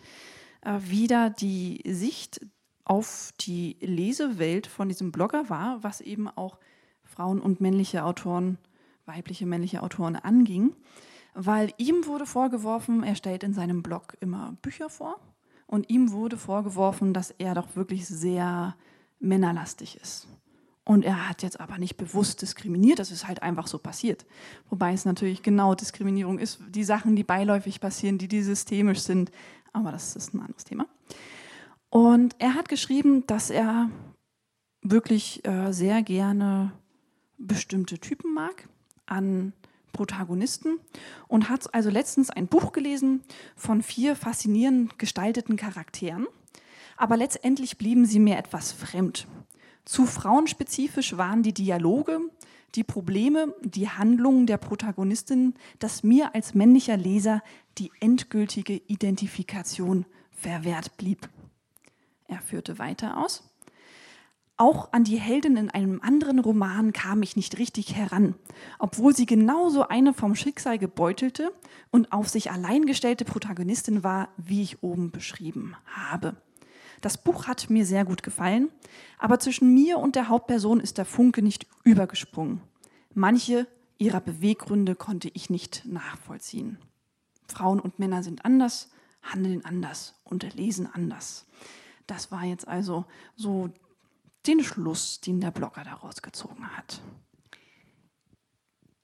[0.61, 2.47] äh, wie da die Sicht
[2.85, 6.59] auf die Lesewelt von diesem Blogger war, was eben auch
[7.03, 8.59] Frauen und männliche Autoren,
[9.07, 10.77] weibliche männliche Autoren anging,
[11.35, 15.18] weil ihm wurde vorgeworfen, er stellt in seinem Blog immer Bücher vor
[15.66, 18.77] und ihm wurde vorgeworfen, dass er doch wirklich sehr
[19.18, 20.29] männerlastig ist.
[20.85, 24.27] Und er hat jetzt aber nicht bewusst diskriminiert, das ist halt einfach so passiert.
[24.68, 29.31] Wobei es natürlich genau Diskriminierung ist, die Sachen, die beiläufig passieren, die, die systemisch sind.
[29.73, 30.87] Aber das ist ein anderes Thema.
[31.88, 33.88] Und er hat geschrieben, dass er
[34.83, 36.73] wirklich äh, sehr gerne
[37.38, 38.68] bestimmte Typen mag
[39.07, 39.55] an
[39.95, 40.79] Protagonisten
[41.27, 43.23] und hat also letztens ein Buch gelesen
[43.57, 46.27] von vier faszinierend gestalteten Charakteren.
[46.99, 49.27] Aber letztendlich blieben sie mir etwas fremd.
[49.87, 52.21] Zu frauenspezifisch waren die Dialoge,
[52.75, 57.43] die Probleme, die Handlungen der Protagonistin, dass mir als männlicher Leser
[57.79, 61.29] die endgültige Identifikation verwehrt blieb.
[62.27, 63.54] Er führte weiter aus.
[64.57, 68.37] Auch an die Heldin in einem anderen Roman kam ich nicht richtig heran,
[68.79, 71.53] obwohl sie genauso eine vom Schicksal gebeutelte
[71.90, 76.37] und auf sich allein gestellte Protagonistin war, wie ich oben beschrieben habe.
[77.01, 78.71] Das Buch hat mir sehr gut gefallen,
[79.19, 82.61] aber zwischen mir und der Hauptperson ist der Funke nicht übergesprungen.
[83.12, 83.67] Manche
[83.99, 86.79] ihrer Beweggründe konnte ich nicht nachvollziehen.
[87.49, 88.90] Frauen und Männer sind anders,
[89.21, 91.47] handeln anders und lesen anders.
[92.07, 93.71] Das war jetzt also so
[94.47, 97.01] den Schluss, den der Blogger daraus gezogen hat.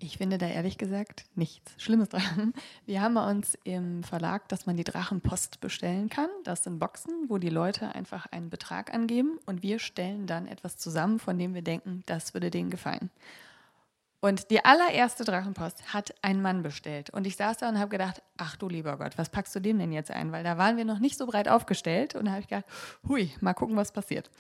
[0.03, 2.55] Ich finde da ehrlich gesagt nichts Schlimmes dran.
[2.87, 6.31] Wir haben bei uns im Verlag, dass man die Drachenpost bestellen kann.
[6.45, 10.79] Das sind Boxen, wo die Leute einfach einen Betrag angeben und wir stellen dann etwas
[10.79, 13.11] zusammen, von dem wir denken, das würde denen gefallen.
[14.23, 17.11] Und die allererste Drachenpost hat ein Mann bestellt.
[17.11, 19.79] Und ich saß da und habe gedacht, ach du lieber Gott, was packst du dem
[19.79, 20.31] denn jetzt ein?
[20.31, 22.15] Weil da waren wir noch nicht so breit aufgestellt.
[22.15, 22.67] Und da habe ich gedacht,
[23.09, 24.31] hui, mal gucken, was passiert.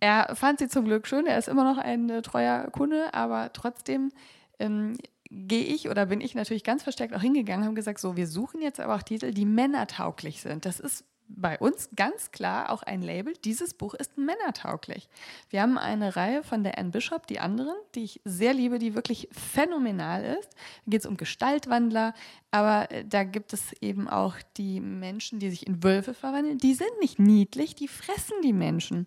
[0.00, 1.26] Er fand sie zum Glück schön.
[1.26, 4.10] Er ist immer noch ein äh, treuer Kunde, aber trotzdem
[4.58, 4.96] ähm,
[5.30, 8.26] gehe ich oder bin ich natürlich ganz verstärkt auch hingegangen und habe gesagt, so, wir
[8.26, 10.64] suchen jetzt aber auch Titel, die männertauglich sind.
[10.64, 11.04] Das ist
[11.36, 15.08] bei uns ganz klar auch ein Label, dieses Buch ist männertauglich.
[15.48, 18.94] Wir haben eine Reihe von der Anne Bishop, die anderen, die ich sehr liebe, die
[18.94, 20.50] wirklich phänomenal ist.
[20.84, 22.14] Da geht es um Gestaltwandler,
[22.50, 26.58] aber äh, da gibt es eben auch die Menschen, die sich in Wölfe verwandeln.
[26.58, 29.06] Die sind nicht niedlich, die fressen die Menschen.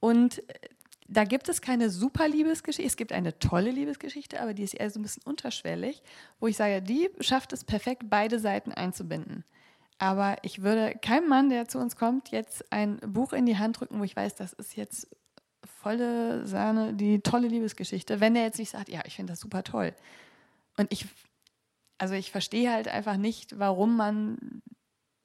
[0.00, 0.68] Und äh,
[1.08, 2.86] da gibt es keine super Liebesgeschichte.
[2.86, 6.02] Es gibt eine tolle Liebesgeschichte, aber die ist eher so ein bisschen unterschwellig,
[6.38, 9.44] wo ich sage, die schafft es perfekt, beide Seiten einzubinden.
[9.98, 13.80] Aber ich würde keinem Mann, der zu uns kommt, jetzt ein Buch in die Hand
[13.80, 15.08] drücken, wo ich weiß, das ist jetzt
[15.64, 19.64] volle Sahne, die tolle Liebesgeschichte, wenn der jetzt nicht sagt, ja, ich finde das super
[19.64, 19.94] toll.
[20.76, 21.06] Und ich,
[21.96, 24.62] also ich verstehe halt einfach nicht, warum man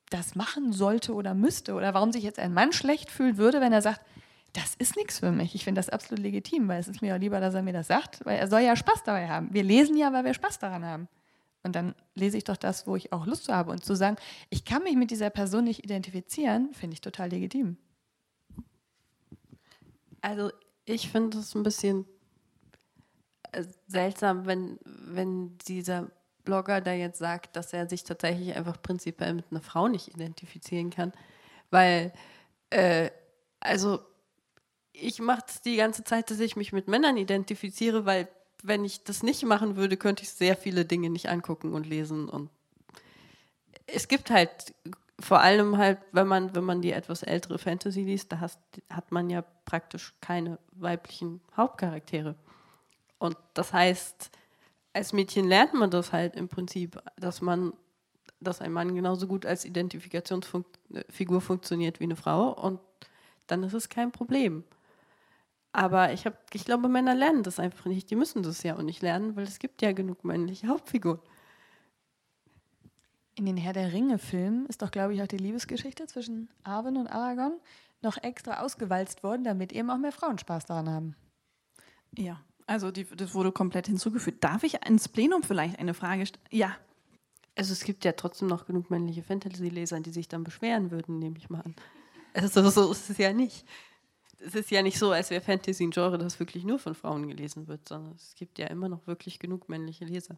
[0.09, 3.73] das machen sollte oder müsste oder warum sich jetzt ein Mann schlecht fühlen würde, wenn
[3.73, 4.01] er sagt,
[4.53, 5.55] das ist nichts für mich.
[5.55, 7.87] Ich finde das absolut legitim, weil es ist mir ja lieber, dass er mir das
[7.87, 9.51] sagt, weil er soll ja Spaß dabei haben.
[9.51, 11.07] Wir lesen ja, weil wir Spaß daran haben.
[11.63, 13.71] Und dann lese ich doch das, wo ich auch Lust habe.
[13.71, 14.17] Und zu sagen,
[14.49, 17.77] ich kann mich mit dieser Person nicht identifizieren, finde ich total legitim.
[20.21, 20.51] Also
[20.85, 22.05] ich finde es ein bisschen
[23.53, 26.11] äh, seltsam, wenn, wenn dieser
[26.43, 30.89] Blogger da jetzt sagt, dass er sich tatsächlich einfach prinzipiell mit einer Frau nicht identifizieren
[30.89, 31.11] kann.
[31.71, 32.13] Weil,
[32.69, 33.09] äh,
[33.61, 34.01] also
[34.93, 38.27] ich mache es die ganze Zeit, dass ich mich mit Männern identifiziere, weil
[38.63, 42.29] wenn ich das nicht machen würde, könnte ich sehr viele Dinge nicht angucken und lesen.
[42.29, 42.49] Und
[43.87, 44.73] es gibt halt
[45.19, 49.11] vor allem halt, wenn man, wenn man die etwas ältere Fantasy liest, da hast, hat
[49.11, 52.35] man ja praktisch keine weiblichen Hauptcharaktere.
[53.19, 54.31] Und das heißt,
[54.93, 57.73] als Mädchen lernt man das halt im Prinzip, dass man,
[58.39, 62.79] dass ein Mann genauso gut als Identifikationsfigur funktioniert wie eine Frau und
[63.47, 64.63] dann ist es kein Problem.
[65.73, 68.09] Aber ich, hab, ich glaube, Männer lernen das einfach nicht.
[68.11, 71.19] Die müssen das ja auch nicht lernen, weil es gibt ja genug männliche Hauptfiguren.
[73.35, 77.07] In den Herr der Ringe-Filmen ist doch, glaube ich, auch die Liebesgeschichte zwischen Arwen und
[77.07, 77.59] Aragorn
[78.03, 81.15] noch extra ausgewalzt worden, damit eben auch mehr Frauen Spaß daran haben.
[82.15, 84.43] Ja, also die, das wurde komplett hinzugefügt.
[84.43, 86.45] Darf ich ins Plenum vielleicht eine Frage stellen?
[86.51, 86.77] Ja.
[87.55, 91.37] Also es gibt ja trotzdem noch genug männliche Fantasy-Leser, die sich dann beschweren würden, nehme
[91.37, 91.75] ich mal an.
[92.33, 93.65] Also so ist es ja nicht.
[94.45, 97.27] Es ist ja nicht so, als wäre Fantasy ein Genre, das wirklich nur von Frauen
[97.27, 100.37] gelesen wird, sondern es gibt ja immer noch wirklich genug männliche Leser.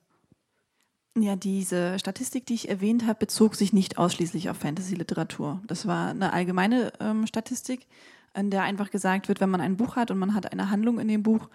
[1.17, 5.61] Ja, diese Statistik, die ich erwähnt habe, bezog sich nicht ausschließlich auf Fantasy-Literatur.
[5.65, 7.87] Das war eine allgemeine ähm, Statistik,
[8.35, 10.99] in der einfach gesagt wird, wenn man ein Buch hat und man hat eine Handlung
[10.99, 11.49] in dem Buch,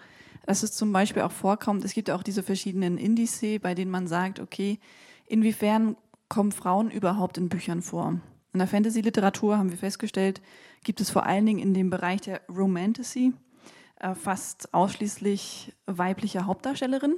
[0.47, 4.07] dass es zum Beispiel auch vorkommt, es gibt auch diese verschiedenen Indices, bei denen man
[4.07, 4.79] sagt, okay,
[5.27, 5.95] inwiefern
[6.27, 8.19] kommen Frauen überhaupt in Büchern vor?
[8.53, 10.41] In der Fantasy-Literatur haben wir festgestellt,
[10.83, 13.33] gibt es vor allen Dingen in dem Bereich der Romantasy
[13.99, 17.17] äh, fast ausschließlich weibliche Hauptdarstellerinnen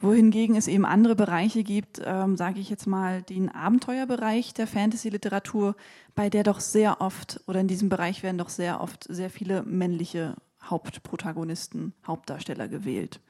[0.00, 5.76] wohingegen es eben andere Bereiche gibt, ähm, sage ich jetzt mal den Abenteuerbereich der Fantasy-Literatur,
[6.14, 9.62] bei der doch sehr oft oder in diesem Bereich werden doch sehr oft sehr viele
[9.62, 10.36] männliche
[10.70, 13.20] Hauptprotagonisten, Hauptdarsteller gewählt.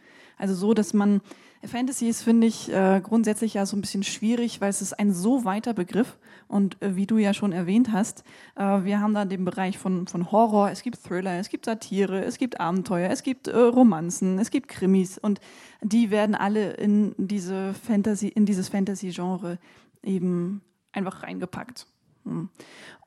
[0.40, 1.20] Also so, dass man,
[1.62, 5.12] Fantasy ist, finde ich, äh, grundsätzlich ja so ein bisschen schwierig, weil es ist ein
[5.12, 8.24] so weiter Begriff und äh, wie du ja schon erwähnt hast,
[8.57, 12.24] äh, wir haben da den Bereich von, von Horror, es gibt Thriller, es gibt Satire,
[12.24, 15.40] es gibt Abenteuer, es gibt äh, Romanzen, es gibt Krimis und
[15.83, 19.59] die werden alle in diese Fantasy, in dieses Fantasy-Genre
[20.03, 21.87] eben einfach reingepackt.
[22.25, 22.49] Hm.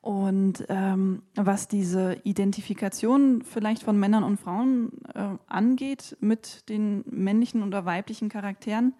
[0.00, 7.62] Und ähm, was diese Identifikation vielleicht von Männern und Frauen äh, angeht mit den männlichen
[7.62, 8.94] oder weiblichen Charakteren,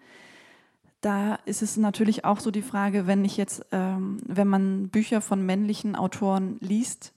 [1.01, 5.21] da ist es natürlich auch so die Frage, wenn ich jetzt, ähm, wenn man Bücher
[5.21, 7.13] von männlichen Autoren liest,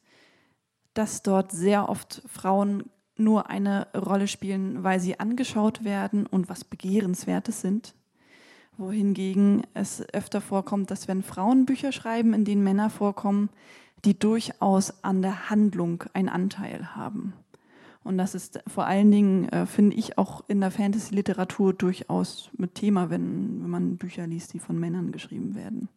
[0.93, 6.65] dass dort sehr oft Frauen nur eine Rolle spielen, weil sie angeschaut werden und was
[6.65, 7.95] Begehrenswertes sind
[8.79, 13.51] wohingegen es öfter vorkommt, dass wenn Frauen Bücher schreiben, in denen Männer vorkommen,
[14.05, 17.35] die durchaus an der Handlung einen Anteil haben.
[18.05, 22.75] Und das ist vor allen Dingen, äh, finde ich, auch in der Fantasy-Literatur durchaus mit
[22.75, 25.89] Thema, wenn, wenn man Bücher liest, die von Männern geschrieben werden.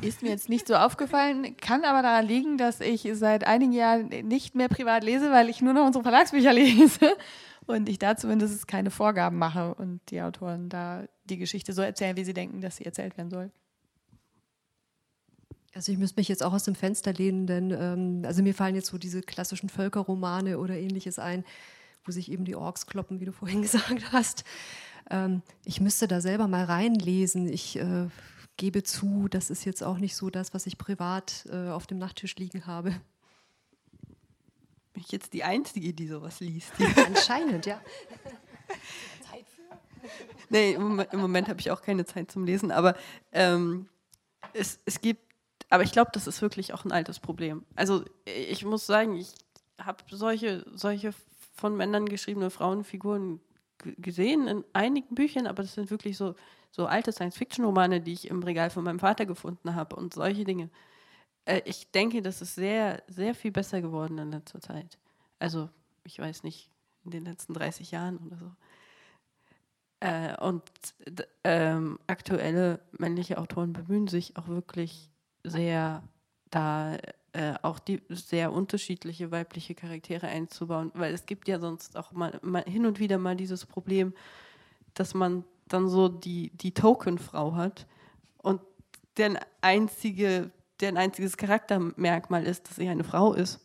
[0.00, 4.08] Ist mir jetzt nicht so aufgefallen, kann aber daran liegen, dass ich seit einigen Jahren
[4.08, 7.16] nicht mehr privat lese, weil ich nur noch unsere Verlagsbücher lese
[7.66, 12.16] und ich da zumindest keine Vorgaben mache und die Autoren da die Geschichte so erzählen,
[12.16, 13.50] wie sie denken, dass sie erzählt werden soll.
[15.74, 18.76] Also ich müsste mich jetzt auch aus dem Fenster lehnen, denn ähm, also mir fallen
[18.76, 21.44] jetzt so diese klassischen Völkerromane oder ähnliches ein,
[22.04, 24.44] wo sich eben die Orks kloppen, wie du vorhin gesagt hast.
[25.10, 27.48] Ähm, ich müsste da selber mal reinlesen.
[27.48, 28.06] Ich äh,
[28.56, 31.98] gebe zu, das ist jetzt auch nicht so das, was ich privat äh, auf dem
[31.98, 32.90] Nachttisch liegen habe.
[34.92, 36.72] Bin ich jetzt die Einzige, die sowas liest?
[37.06, 37.80] Anscheinend, ja.
[39.28, 40.08] Zeit für?
[40.50, 42.96] Nee, im, im Moment habe ich auch keine Zeit zum Lesen, aber
[43.32, 43.88] ähm,
[44.52, 45.22] es, es gibt,
[45.68, 47.64] aber ich glaube, das ist wirklich auch ein altes Problem.
[47.74, 49.34] Also ich muss sagen, ich
[49.78, 51.12] habe solche, solche
[51.54, 53.40] von Männern geschriebene Frauenfiguren
[53.78, 56.34] gesehen in einigen Büchern, aber das sind wirklich so,
[56.74, 60.70] so alte Science-Fiction-Romane, die ich im Regal von meinem Vater gefunden habe und solche Dinge.
[61.44, 64.98] Äh, ich denke, das ist sehr, sehr viel besser geworden in letzter Zeit.
[65.38, 65.70] Also,
[66.02, 66.68] ich weiß nicht,
[67.04, 68.50] in den letzten 30 Jahren oder so.
[70.00, 70.64] Äh, und
[71.44, 75.12] ähm, aktuelle männliche Autoren bemühen sich auch wirklich
[75.44, 76.02] sehr,
[76.50, 76.96] da
[77.34, 82.36] äh, auch die sehr unterschiedliche weibliche Charaktere einzubauen, weil es gibt ja sonst auch mal,
[82.42, 84.12] mal hin und wieder mal dieses Problem,
[84.94, 87.86] dass man dann so die, die Token-Frau hat
[88.38, 88.60] und
[89.16, 90.50] deren einzige
[90.80, 93.60] deren einziges Charaktermerkmal ist, dass sie eine Frau ist.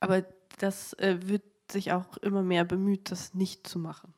[0.00, 0.24] Aber
[0.58, 4.14] das äh, wird sich auch immer mehr bemüht, das nicht zu machen.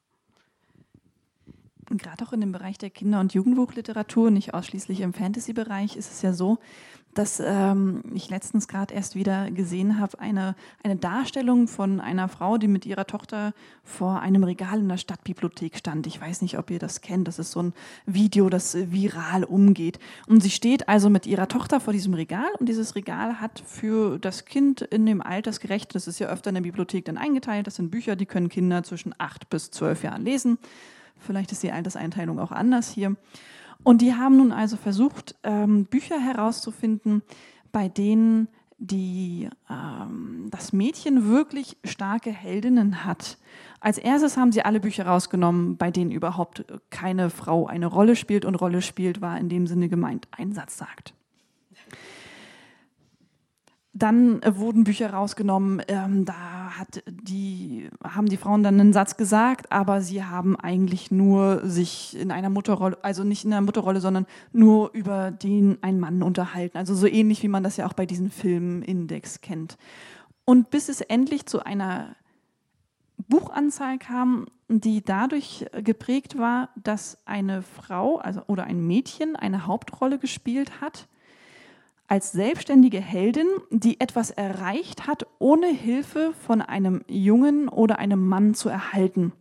[1.90, 6.20] Gerade auch in dem Bereich der Kinder- und Jugendbuchliteratur, nicht ausschließlich im Fantasy-Bereich, ist es
[6.20, 6.58] ja so,
[7.18, 10.54] dass ähm, ich letztens gerade erst wieder gesehen habe, eine,
[10.84, 15.76] eine Darstellung von einer Frau, die mit ihrer Tochter vor einem Regal in der Stadtbibliothek
[15.78, 16.06] stand.
[16.06, 17.26] Ich weiß nicht, ob ihr das kennt.
[17.26, 17.72] Das ist so ein
[18.06, 19.98] Video, das viral umgeht.
[20.28, 24.20] Und sie steht also mit ihrer Tochter vor diesem Regal und dieses Regal hat für
[24.20, 27.74] das Kind in dem Altersgerecht, das ist ja öfter in der Bibliothek dann eingeteilt, das
[27.74, 30.56] sind Bücher, die können Kinder zwischen acht bis zwölf Jahren lesen.
[31.18, 33.16] Vielleicht ist die Alterseinteilung auch anders hier.
[33.84, 37.22] Und die haben nun also versucht, ähm, Bücher herauszufinden,
[37.72, 43.38] bei denen die, ähm, das Mädchen wirklich starke Heldinnen hat.
[43.80, 48.44] Als erstes haben sie alle Bücher rausgenommen, bei denen überhaupt keine Frau eine Rolle spielt.
[48.44, 51.14] Und Rolle spielt war in dem Sinne gemeint, ein Satz sagt.
[53.98, 59.16] Dann äh, wurden Bücher rausgenommen, ähm, da hat die, haben die Frauen dann einen Satz
[59.16, 64.00] gesagt, aber sie haben eigentlich nur sich in einer Mutterrolle, also nicht in einer Mutterrolle,
[64.00, 66.78] sondern nur über den einen Mann unterhalten.
[66.78, 69.76] Also so ähnlich wie man das ja auch bei diesen Filmindex kennt.
[70.44, 72.14] Und bis es endlich zu einer
[73.26, 80.18] Buchanzahl kam, die dadurch geprägt war, dass eine Frau also, oder ein Mädchen eine Hauptrolle
[80.18, 81.08] gespielt hat
[82.08, 88.54] als selbstständige Heldin, die etwas erreicht hat, ohne Hilfe von einem Jungen oder einem Mann
[88.54, 89.32] zu erhalten.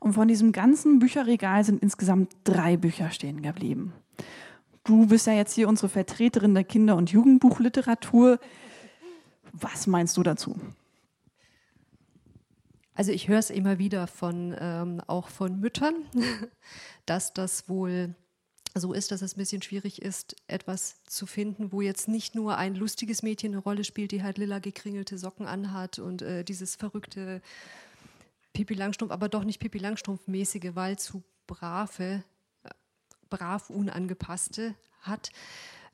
[0.00, 3.92] Und von diesem ganzen Bücherregal sind insgesamt drei Bücher stehen geblieben.
[4.82, 8.40] Du bist ja jetzt hier unsere Vertreterin der Kinder- und Jugendbuchliteratur.
[9.52, 10.56] Was meinst du dazu?
[12.94, 15.94] Also ich höre es immer wieder von ähm, auch von Müttern,
[17.06, 18.14] dass das wohl
[18.74, 22.56] so ist, dass es ein bisschen schwierig ist, etwas zu finden, wo jetzt nicht nur
[22.56, 26.76] ein lustiges Mädchen eine Rolle spielt, die halt lila gekringelte Socken anhat und äh, dieses
[26.76, 27.42] verrückte
[28.52, 32.22] Pipi Langstrumpf, aber doch nicht Pipi Langstrumpf-mäßige, weil zu brave,
[33.28, 35.30] brav unangepasste hat.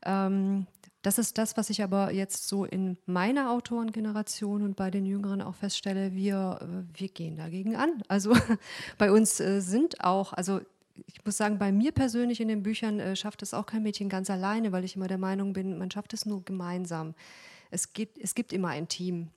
[0.03, 0.67] Ähm,
[1.03, 5.41] das ist das, was ich aber jetzt so in meiner Autorengeneration und bei den Jüngeren
[5.41, 8.03] auch feststelle, wir, äh, wir gehen dagegen an.
[8.09, 8.35] Also
[8.99, 10.61] bei uns äh, sind auch, also
[11.07, 14.09] ich muss sagen, bei mir persönlich in den Büchern äh, schafft es auch kein Mädchen
[14.09, 17.15] ganz alleine, weil ich immer der Meinung bin, man schafft es nur gemeinsam.
[17.71, 19.29] Es gibt, es gibt immer ein Team.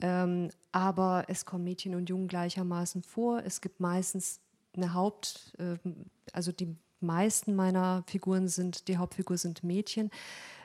[0.00, 3.42] Ähm, aber es kommen Mädchen und Jungen gleichermaßen vor.
[3.44, 4.40] Es gibt meistens
[4.74, 5.76] eine Haupt, äh,
[6.32, 10.10] also die meisten meiner Figuren sind, die Hauptfigur sind Mädchen.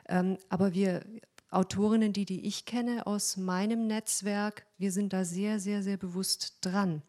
[0.08, 1.04] Ähm, aber wir
[1.50, 6.58] Autorinnen, die, die ich kenne aus meinem Netzwerk, wir sind da sehr, sehr, sehr bewusst
[6.60, 7.02] dran.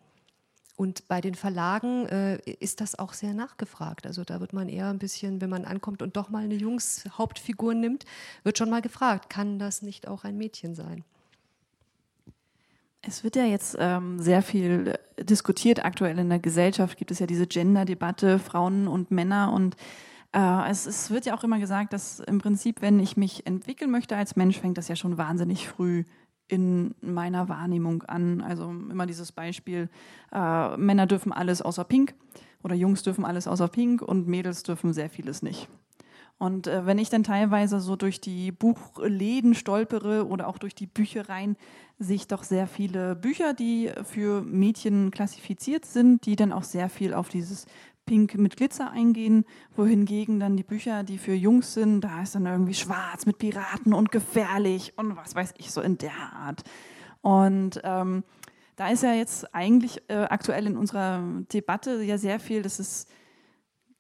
[0.75, 4.05] Und bei den Verlagen äh, ist das auch sehr nachgefragt.
[4.05, 7.73] Also da wird man eher ein bisschen, wenn man ankommt und doch mal eine Jungs-Hauptfigur
[7.73, 8.05] nimmt,
[8.43, 11.05] wird schon mal gefragt, kann das nicht auch ein Mädchen sein?
[13.01, 15.85] Es wird ja jetzt ähm, sehr viel diskutiert.
[15.85, 19.53] Aktuell in der Gesellschaft gibt es ja diese Gender-Debatte, Frauen und Männer.
[19.53, 19.77] Und
[20.33, 23.91] äh, es, es, wird ja auch immer gesagt, dass im Prinzip, wenn ich mich entwickeln
[23.91, 26.03] möchte als Mensch, fängt das ja schon wahnsinnig früh
[26.47, 28.41] in meiner Wahrnehmung an.
[28.41, 29.89] Also immer dieses Beispiel,
[30.31, 32.13] äh, Männer dürfen alles außer Pink
[32.63, 35.69] oder Jungs dürfen alles außer Pink und Mädels dürfen sehr vieles nicht.
[36.37, 40.87] Und äh, wenn ich dann teilweise so durch die Buchläden stolpere oder auch durch die
[40.87, 41.55] Büchereien,
[41.97, 46.89] sehe ich doch sehr viele Bücher, die für Mädchen klassifiziert sind, die dann auch sehr
[46.89, 47.67] viel auf dieses
[48.05, 52.45] pink mit Glitzer eingehen, wohingegen dann die Bücher, die für Jungs sind, da ist dann
[52.45, 56.63] irgendwie schwarz mit Piraten und gefährlich und was weiß ich, so in der Art.
[57.21, 58.23] Und ähm,
[58.75, 63.07] da ist ja jetzt eigentlich äh, aktuell in unserer Debatte ja sehr viel, dass es,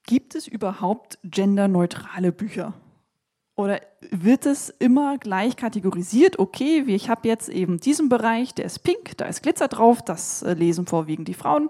[0.03, 2.73] gibt es überhaupt genderneutrale Bücher?
[3.55, 3.79] Oder
[4.11, 6.39] wird es immer gleich kategorisiert?
[6.39, 10.43] Okay, ich habe jetzt eben diesen Bereich, der ist pink, da ist Glitzer drauf, das
[10.43, 11.69] äh, lesen vorwiegend die Frauen.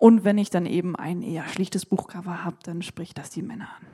[0.00, 3.68] Und wenn ich dann eben ein eher schlichtes Buchcover habe, dann spricht das die Männer
[3.68, 3.86] an.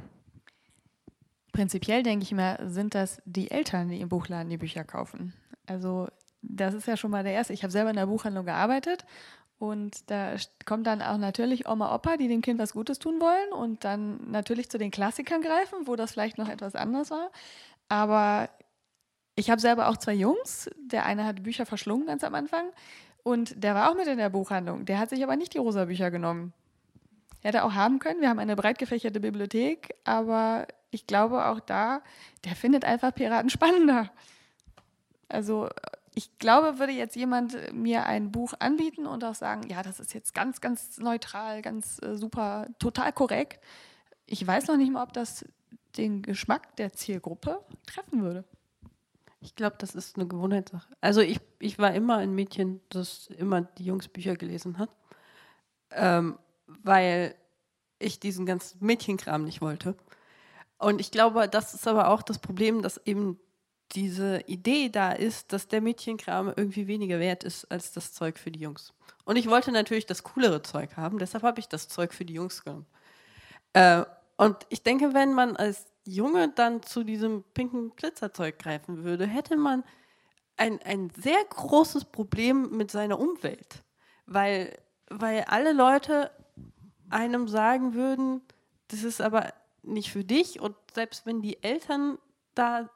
[1.50, 5.34] Prinzipiell denke ich mir, sind das die Eltern, die im Buchladen die Bücher kaufen.
[5.66, 6.06] Also
[6.42, 7.52] das ist ja schon mal der erste.
[7.52, 9.04] Ich habe selber in der Buchhandlung gearbeitet
[9.58, 13.52] und da kommt dann auch natürlich Oma, Opa, die dem Kind was Gutes tun wollen
[13.52, 17.32] und dann natürlich zu den Klassikern greifen, wo das vielleicht noch etwas anders war.
[17.88, 18.48] Aber
[19.34, 20.70] ich habe selber auch zwei Jungs.
[20.76, 22.66] Der eine hat Bücher verschlungen ganz am Anfang.
[23.26, 24.84] Und der war auch mit in der Buchhandlung.
[24.84, 26.52] Der hat sich aber nicht die rosa Bücher genommen.
[27.42, 28.20] Hätte auch haben können.
[28.20, 32.02] Wir haben eine breit gefächerte Bibliothek, aber ich glaube auch da,
[32.44, 34.12] der findet einfach Piraten spannender.
[35.28, 35.68] Also
[36.14, 40.14] ich glaube, würde jetzt jemand mir ein Buch anbieten und auch sagen, ja, das ist
[40.14, 43.58] jetzt ganz, ganz neutral, ganz äh, super, total korrekt.
[44.26, 45.44] Ich weiß noch nicht mal, ob das
[45.96, 48.44] den Geschmack der Zielgruppe treffen würde.
[49.46, 50.88] Ich glaube, das ist eine Gewohnheitssache.
[51.00, 54.90] Also ich, ich war immer ein Mädchen, das immer die Jungs Bücher gelesen hat,
[55.92, 57.36] ähm, weil
[58.00, 59.96] ich diesen ganzen Mädchenkram nicht wollte.
[60.78, 63.38] Und ich glaube, das ist aber auch das Problem, dass eben
[63.92, 68.50] diese Idee da ist, dass der Mädchenkram irgendwie weniger wert ist als das Zeug für
[68.50, 68.94] die Jungs.
[69.24, 72.34] Und ich wollte natürlich das coolere Zeug haben, deshalb habe ich das Zeug für die
[72.34, 72.86] Jungs genommen.
[73.74, 74.04] Äh,
[74.38, 79.56] und ich denke, wenn man als Junge dann zu diesem pinken Glitzerzeug greifen würde, hätte
[79.56, 79.84] man
[80.56, 83.82] ein, ein sehr großes Problem mit seiner Umwelt.
[84.26, 86.30] Weil, weil alle Leute
[87.10, 88.40] einem sagen würden,
[88.88, 90.60] das ist aber nicht für dich.
[90.60, 92.18] Und selbst wenn die Eltern
[92.54, 92.88] da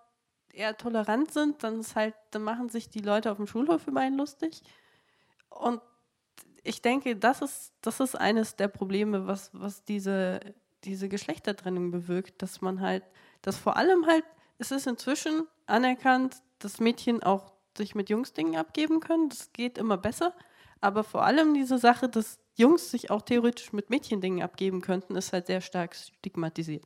[0.52, 4.00] eher tolerant sind, dann ist halt, dann machen sich die Leute auf dem Schulhof über
[4.00, 4.62] einen lustig.
[5.48, 5.80] Und
[6.62, 10.40] ich denke, das ist, das ist eines der Probleme, was, was diese
[10.84, 13.02] diese Geschlechtertrennung bewirkt, dass man halt,
[13.42, 14.24] dass vor allem halt,
[14.58, 19.28] es ist inzwischen anerkannt, dass Mädchen auch sich mit Jungs Dingen abgeben können.
[19.28, 20.34] Das geht immer besser.
[20.80, 25.16] Aber vor allem diese Sache, dass Jungs sich auch theoretisch mit Mädchen Dingen abgeben könnten,
[25.16, 26.84] ist halt sehr stark stigmatisiert.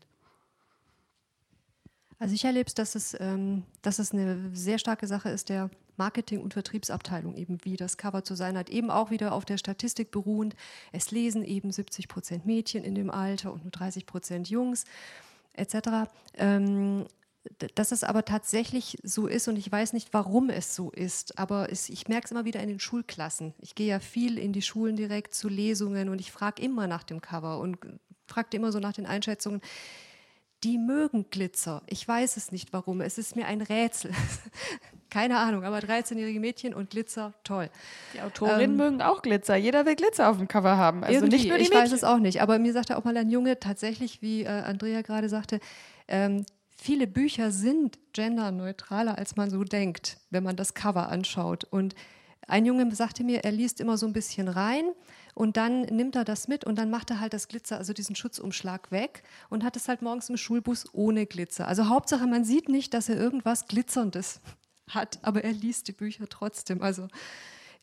[2.19, 5.71] Also ich erlebe es, dass es, ähm, dass es eine sehr starke Sache ist der
[5.97, 9.59] Marketing- und Vertriebsabteilung, eben wie das Cover zu sein hat, eben auch wieder auf der
[9.59, 10.55] Statistik beruhend.
[10.93, 14.85] Es lesen eben 70 Prozent Mädchen in dem Alter und nur 30 Prozent Jungs
[15.55, 16.11] etc.
[16.37, 17.07] Ähm,
[17.75, 21.71] dass es aber tatsächlich so ist und ich weiß nicht, warum es so ist, aber
[21.71, 23.55] es, ich merke es immer wieder in den Schulklassen.
[23.59, 27.03] Ich gehe ja viel in die Schulen direkt zu Lesungen und ich frage immer nach
[27.03, 27.79] dem Cover und
[28.27, 29.61] frage immer so nach den Einschätzungen.
[30.63, 31.83] Die mögen Glitzer.
[31.87, 33.03] Ich weiß es nicht warum.
[33.03, 34.13] Es ist mir ein Rätsel.
[35.15, 37.71] Keine Ahnung, aber 13-jährige Mädchen und Glitzer, toll.
[38.15, 39.55] Die Autorinnen ähm, mögen auch Glitzer.
[39.55, 41.05] Jeder will Glitzer auf dem Cover haben.
[41.05, 41.85] Also nicht nur die ich Mädchen.
[41.85, 42.43] weiß es auch nicht.
[42.43, 45.61] Aber mir sagte auch mal ein Junge, tatsächlich, wie äh, Andrea gerade sagte,
[46.09, 46.45] ähm,
[46.77, 51.63] viele Bücher sind genderneutraler, als man so denkt, wenn man das Cover anschaut.
[51.63, 51.95] Und
[52.49, 54.85] ein Junge sagte mir, er liest immer so ein bisschen rein
[55.35, 58.17] und dann nimmt er das mit und dann macht er halt das Glitzer, also diesen
[58.17, 61.69] Schutzumschlag weg und hat es halt morgens im Schulbus ohne Glitzer.
[61.69, 64.41] Also Hauptsache, man sieht nicht, dass er irgendwas Glitzerndes
[64.89, 66.83] hat, aber er liest die Bücher trotzdem.
[66.83, 67.09] Also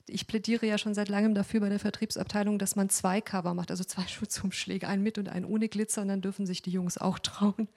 [0.07, 3.71] ich plädiere ja schon seit langem dafür bei der Vertriebsabteilung, dass man zwei Cover macht,
[3.71, 6.97] also zwei Schutzumschläge, einen mit und einen ohne Glitzer und dann dürfen sich die Jungs
[6.97, 7.67] auch trauen.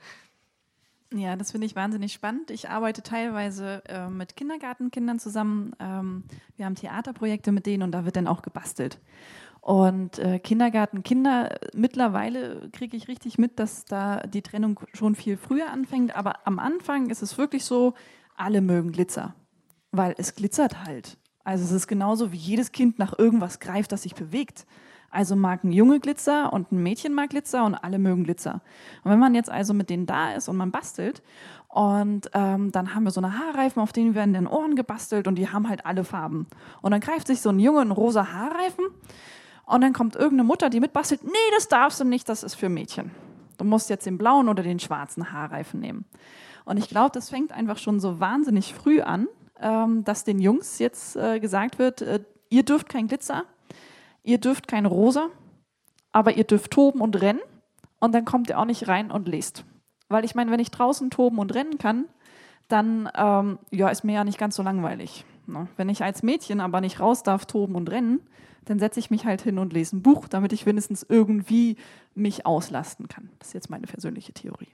[1.12, 2.50] Ja, das finde ich wahnsinnig spannend.
[2.50, 5.76] Ich arbeite teilweise äh, mit Kindergartenkindern zusammen.
[5.78, 6.24] Ähm,
[6.56, 8.98] wir haben Theaterprojekte mit denen und da wird dann auch gebastelt.
[9.60, 15.70] Und äh, Kindergartenkinder, mittlerweile kriege ich richtig mit, dass da die Trennung schon viel früher
[15.70, 16.16] anfängt.
[16.16, 17.94] Aber am Anfang ist es wirklich so,
[18.36, 19.34] alle mögen Glitzer,
[19.92, 21.16] weil es glitzert halt.
[21.44, 24.66] Also es ist genauso wie jedes Kind nach irgendwas greift, das sich bewegt.
[25.10, 28.62] Also mag ein Junge Glitzer und ein Mädchen mag Glitzer und alle mögen Glitzer.
[29.04, 31.22] Und wenn man jetzt also mit denen da ist und man bastelt
[31.68, 35.36] und ähm, dann haben wir so eine Haarreifen, auf denen werden den Ohren gebastelt und
[35.36, 36.48] die haben halt alle Farben.
[36.82, 38.86] Und dann greift sich so ein Junge einen rosa Haarreifen
[39.66, 42.68] und dann kommt irgendeine Mutter, die mitbastelt, nee, das darfst du nicht, das ist für
[42.68, 43.12] Mädchen.
[43.56, 46.06] Du musst jetzt den blauen oder den schwarzen Haarreifen nehmen.
[46.64, 49.28] Und ich glaube, das fängt einfach schon so wahnsinnig früh an,
[49.60, 53.44] ähm, dass den Jungs jetzt äh, gesagt wird, äh, ihr dürft kein Glitzer,
[54.22, 55.28] ihr dürft kein Rosa,
[56.12, 57.40] aber ihr dürft toben und rennen
[58.00, 59.64] und dann kommt ihr auch nicht rein und lest.
[60.08, 62.06] Weil ich meine, wenn ich draußen toben und rennen kann,
[62.68, 65.24] dann ähm, ja, ist mir ja nicht ganz so langweilig.
[65.46, 65.68] Ne?
[65.76, 68.20] Wenn ich als Mädchen aber nicht raus darf, toben und rennen,
[68.64, 71.76] dann setze ich mich halt hin und lese ein Buch, damit ich wenigstens irgendwie
[72.14, 73.30] mich auslasten kann.
[73.38, 74.68] Das ist jetzt meine persönliche Theorie.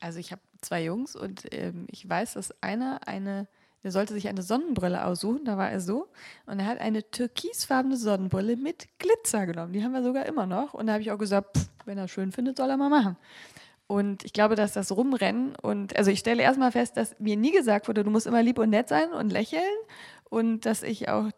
[0.00, 3.48] Also ich habe zwei Jungs und ähm, ich weiß, dass einer eine
[3.86, 6.08] er sollte sich eine Sonnenbrille aussuchen, da war er so.
[6.46, 9.72] Und er hat eine türkisfarbene Sonnenbrille mit Glitzer genommen.
[9.72, 10.74] Die haben wir sogar immer noch.
[10.74, 13.16] Und da habe ich auch gesagt, pff, wenn er schön findet, soll er mal machen.
[13.86, 17.52] Und ich glaube, dass das Rumrennen und also ich stelle erstmal fest, dass mir nie
[17.52, 19.62] gesagt wurde, du musst immer lieb und nett sein und lächeln
[20.28, 21.30] und dass ich auch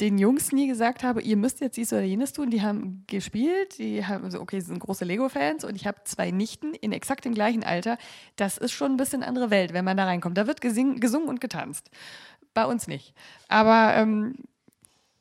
[0.00, 2.50] den Jungs nie gesagt habe, ihr müsst jetzt dies oder jenes tun.
[2.50, 6.30] Die haben gespielt, die haben so, okay, sie sind große Lego-Fans und ich habe zwei
[6.30, 7.98] Nichten in exakt dem gleichen Alter.
[8.36, 10.38] Das ist schon ein bisschen andere Welt, wenn man da reinkommt.
[10.38, 11.90] Da wird gesing, gesungen und getanzt.
[12.54, 13.14] Bei uns nicht.
[13.48, 14.34] Aber ähm,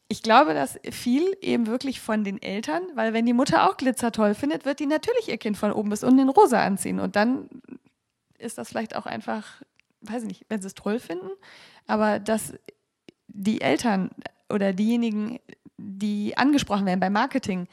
[0.07, 4.11] ich glaube, dass viel eben wirklich von den Eltern, weil wenn die Mutter auch Glitzer
[4.11, 6.99] toll findet, wird die natürlich ihr Kind von oben bis unten in rosa anziehen.
[6.99, 7.49] Und dann
[8.37, 9.61] ist das vielleicht auch einfach,
[10.01, 11.29] weiß ich nicht, wenn sie es toll finden,
[11.87, 12.53] aber dass
[13.27, 14.09] die Eltern
[14.51, 15.39] oder diejenigen,
[15.77, 17.67] die angesprochen werden beim Marketing.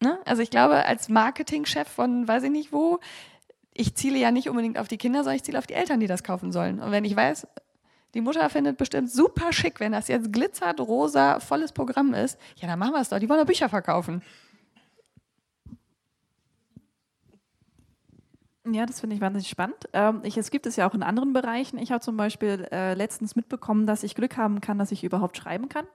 [0.00, 0.18] Ne?
[0.24, 3.00] Also ich glaube, als Marketingchef von weiß ich nicht wo,
[3.72, 6.06] ich ziele ja nicht unbedingt auf die Kinder, sondern ich ziele auf die Eltern, die
[6.06, 6.80] das kaufen sollen.
[6.80, 7.46] Und wenn ich weiß,
[8.14, 12.68] die Mutter findet bestimmt super schick, wenn das jetzt glitzert, rosa, volles Programm ist, ja,
[12.68, 13.18] dann machen wir es doch.
[13.18, 14.22] Die wollen doch Bücher verkaufen.
[18.70, 19.76] Ja, das finde ich wahnsinnig spannend.
[19.92, 21.78] Ähm, ich, es gibt es ja auch in anderen Bereichen.
[21.78, 25.36] Ich habe zum Beispiel äh, letztens mitbekommen, dass ich Glück haben kann, dass ich überhaupt
[25.36, 25.86] schreiben kann.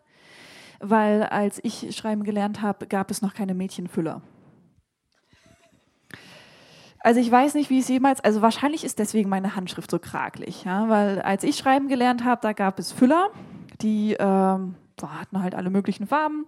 [0.80, 4.22] Weil als ich schreiben gelernt habe, gab es noch keine Mädchenfüller.
[7.02, 10.66] Also ich weiß nicht, wie es jemals, also wahrscheinlich ist deswegen meine Handschrift so krakelig,
[10.66, 13.30] ja, weil als ich schreiben gelernt habe, da gab es Füller,
[13.82, 16.46] die ähm, hatten halt alle möglichen Farben,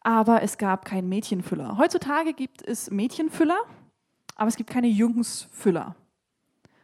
[0.00, 1.76] aber es gab keinen Mädchenfüller.
[1.76, 3.58] Heutzutage gibt es Mädchenfüller,
[4.42, 5.94] aber es gibt keine Jungsfüller.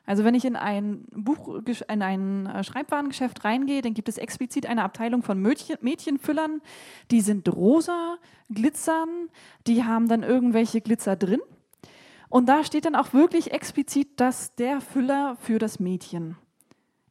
[0.07, 4.65] Also wenn ich in ein Buch, in ein äh, Schreibwarengeschäft reingehe, dann gibt es explizit
[4.67, 6.63] eine Abteilung von Mädchen, Mädchenfüllern,
[7.11, 8.17] die sind rosa,
[8.49, 9.29] glitzern,
[9.67, 11.41] die haben dann irgendwelche Glitzer drin.
[12.29, 16.37] Und da steht dann auch wirklich explizit, dass der Füller für das Mädchen.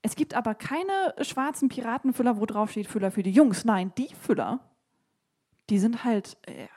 [0.02, 3.66] Es gibt aber keine schwarzen Piratenfüller, wo drauf steht Füller für die Jungs.
[3.66, 4.62] Nein, die Füller,
[5.70, 6.68] die sind halt äh,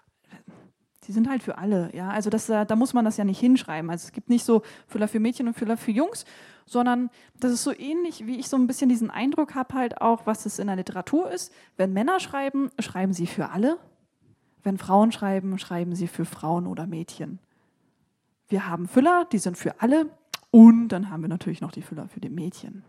[1.05, 1.91] die sind halt für alle.
[1.95, 2.11] Ja?
[2.11, 3.91] Also das, äh, da muss man das ja nicht hinschreiben.
[3.91, 6.25] Also es gibt nicht so Füller für Mädchen und Füller für Jungs,
[6.67, 10.27] sondern das ist so ähnlich, wie ich so ein bisschen diesen Eindruck habe, halt auch,
[10.27, 11.53] was es in der Literatur ist.
[11.77, 13.79] Wenn Männer schreiben, schreiben sie für alle.
[14.63, 17.39] Wenn Frauen schreiben, schreiben sie für Frauen oder Mädchen.
[18.49, 20.11] Wir haben Füller, die sind für alle.
[20.51, 22.85] Und dann haben wir natürlich noch die Füller für die Mädchen.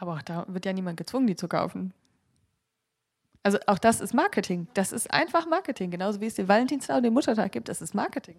[0.00, 1.92] Aber auch da wird ja niemand gezwungen, die zu kaufen.
[3.42, 4.66] Also auch das ist Marketing.
[4.74, 7.68] Das ist einfach Marketing, genauso wie es den Valentinstag und den Muttertag gibt.
[7.68, 8.36] Das ist Marketing.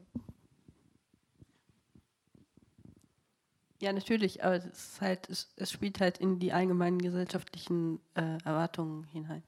[3.82, 9.06] Ja, natürlich, aber es, halt, es, es spielt halt in die allgemeinen gesellschaftlichen äh, Erwartungen
[9.06, 9.42] hinein.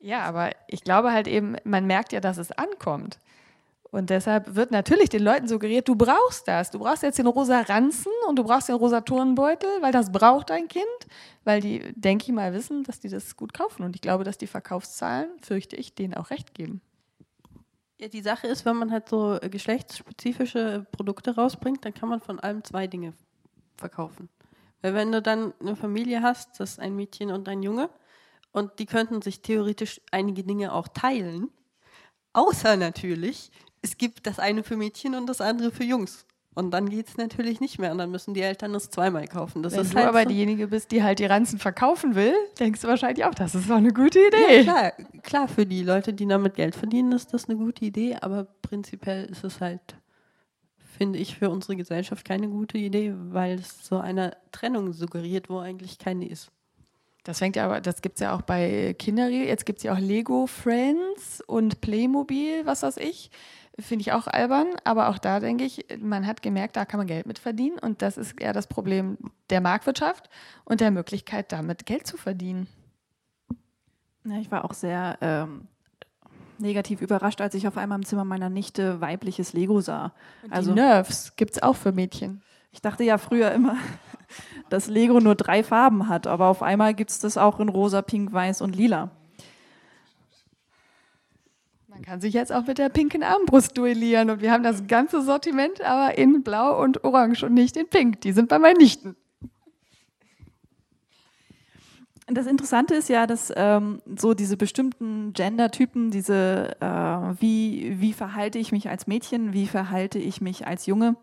[0.00, 3.18] Ja, aber ich glaube halt eben, man merkt ja, dass es ankommt.
[3.92, 6.70] Und deshalb wird natürlich den Leuten suggeriert, du brauchst das.
[6.70, 10.48] Du brauchst jetzt den rosa Ranzen und du brauchst den rosa Turnbeutel, weil das braucht
[10.48, 10.86] dein Kind.
[11.44, 13.82] Weil die, denke ich mal, wissen, dass die das gut kaufen.
[13.82, 16.80] Und ich glaube, dass die Verkaufszahlen, fürchte ich, denen auch recht geben.
[17.98, 22.40] Ja, die Sache ist, wenn man halt so geschlechtsspezifische Produkte rausbringt, dann kann man von
[22.40, 23.12] allem zwei Dinge
[23.76, 24.30] verkaufen.
[24.80, 27.90] Weil wenn du dann eine Familie hast, das ist ein Mädchen und ein Junge,
[28.52, 31.50] und die könnten sich theoretisch einige Dinge auch teilen,
[32.32, 33.50] außer natürlich,
[33.82, 36.24] es gibt das eine für Mädchen und das andere für Jungs.
[36.54, 39.62] Und dann geht es natürlich nicht mehr und dann müssen die Eltern das zweimal kaufen.
[39.62, 40.28] Das Wenn ist du halt aber so.
[40.28, 43.76] diejenige bist, die halt die Ranzen verkaufen will, denkst du wahrscheinlich auch, das ist doch
[43.76, 44.58] eine gute Idee.
[44.58, 48.16] Ja, klar, klar, für die Leute, die damit Geld verdienen, ist das eine gute Idee,
[48.20, 49.80] aber prinzipiell ist es halt,
[50.98, 55.58] finde ich, für unsere Gesellschaft keine gute Idee, weil es so eine Trennung suggeriert, wo
[55.58, 56.50] eigentlich keine ist.
[57.24, 59.46] Das fängt ja aber, das gibt es ja auch bei Kinderriegel.
[59.46, 63.30] Jetzt gibt es ja auch Lego Friends und Playmobil, was weiß ich.
[63.78, 67.06] Finde ich auch albern, aber auch da denke ich, man hat gemerkt, da kann man
[67.06, 69.16] Geld mit verdienen und das ist eher das Problem
[69.48, 70.28] der Marktwirtschaft
[70.64, 72.66] und der Möglichkeit, damit Geld zu verdienen.
[74.24, 75.68] Ja, ich war auch sehr ähm,
[76.58, 80.12] negativ überrascht, als ich auf einmal im Zimmer meiner Nichte weibliches Lego sah.
[80.44, 82.42] Und Also- die Nerves gibt es auch für Mädchen.
[82.72, 83.76] Ich dachte ja früher immer,
[84.70, 88.02] dass Lego nur drei Farben hat, aber auf einmal gibt es das auch in rosa,
[88.02, 89.10] pink, weiß und lila.
[91.92, 95.20] Man kann sich jetzt auch mit der pinken Armbrust duellieren und wir haben das ganze
[95.20, 98.22] Sortiment aber in blau und orange und nicht in pink.
[98.22, 99.14] Die sind bei meinen Nichten.
[102.28, 108.58] Das Interessante ist ja, dass ähm, so diese bestimmten Gender-Typen, diese, äh, wie, wie verhalte
[108.58, 111.16] ich mich als Mädchen, wie verhalte ich mich als Junge,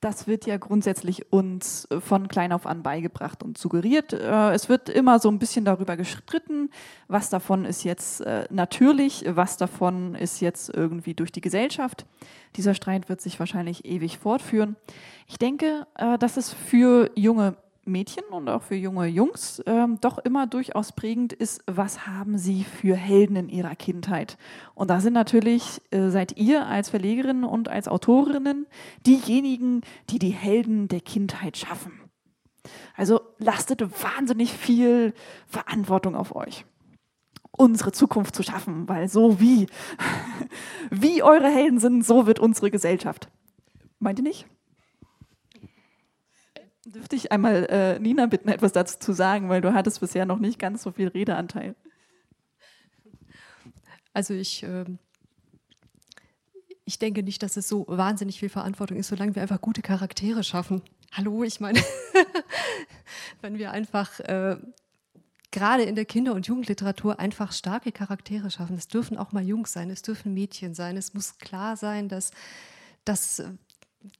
[0.00, 4.12] das wird ja grundsätzlich uns äh, von klein auf an beigebracht und suggeriert.
[4.12, 6.70] Äh, es wird immer so ein bisschen darüber gestritten,
[7.08, 12.06] was davon ist jetzt äh, natürlich, was davon ist jetzt irgendwie durch die Gesellschaft.
[12.56, 14.76] Dieser Streit wird sich wahrscheinlich ewig fortführen.
[15.28, 15.86] Ich denke,
[16.18, 17.56] dass es für junge
[17.90, 22.64] Mädchen und auch für junge Jungs ähm, doch immer durchaus prägend ist, was haben sie
[22.64, 24.38] für Helden in ihrer Kindheit.
[24.74, 28.66] Und da sind natürlich, äh, seid ihr als Verlegerinnen und als Autorinnen
[29.06, 31.92] diejenigen, die die Helden der Kindheit schaffen.
[32.96, 35.14] Also lastet wahnsinnig viel
[35.46, 36.64] Verantwortung auf euch
[37.60, 39.66] unsere Zukunft zu schaffen, weil so wie,
[40.90, 43.28] wie eure Helden sind, so wird unsere Gesellschaft.
[43.98, 44.46] Meint ihr nicht?
[46.92, 50.40] Dürfte ich einmal äh, Nina bitten, etwas dazu zu sagen, weil du hattest bisher noch
[50.40, 51.76] nicht ganz so viel Redeanteil.
[54.12, 54.98] Also ich, ähm,
[56.84, 60.42] ich denke nicht, dass es so wahnsinnig viel Verantwortung ist, solange wir einfach gute Charaktere
[60.42, 60.82] schaffen.
[61.12, 61.80] Hallo, ich meine,
[63.40, 64.56] wenn wir einfach äh,
[65.52, 68.76] gerade in der Kinder- und Jugendliteratur einfach starke Charaktere schaffen.
[68.76, 70.96] Es dürfen auch mal Jungs sein, es dürfen Mädchen sein.
[70.96, 72.32] Es muss klar sein, dass,
[73.04, 73.44] dass,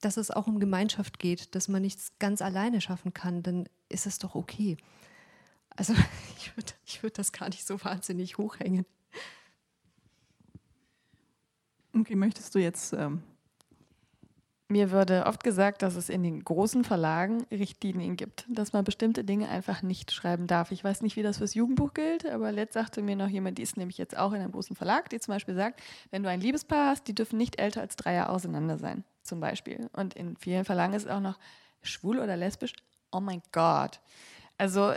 [0.00, 4.06] dass es auch um Gemeinschaft geht, dass man nichts ganz alleine schaffen kann, dann ist
[4.06, 4.76] es doch okay.
[5.76, 5.94] Also
[6.36, 8.84] ich würde ich würd das gar nicht so wahnsinnig hochhängen.
[11.96, 13.22] Okay, möchtest du jetzt ähm,
[14.68, 19.24] Mir würde oft gesagt, dass es in den großen Verlagen Richtlinien gibt, dass man bestimmte
[19.24, 20.70] Dinge einfach nicht schreiben darf.
[20.70, 23.62] Ich weiß nicht, wie das fürs Jugendbuch gilt, aber letzt sagte mir noch jemand, die
[23.62, 26.40] ist nämlich jetzt auch in einem großen Verlag, die zum Beispiel sagt, wenn du ein
[26.40, 29.88] Liebespaar hast, die dürfen nicht älter als drei Jahre auseinander sein, zum Beispiel.
[29.94, 31.38] Und in vielen Verlagen ist es auch noch
[31.80, 32.74] schwul oder lesbisch.
[33.10, 34.00] Oh mein Gott.
[34.58, 34.92] Also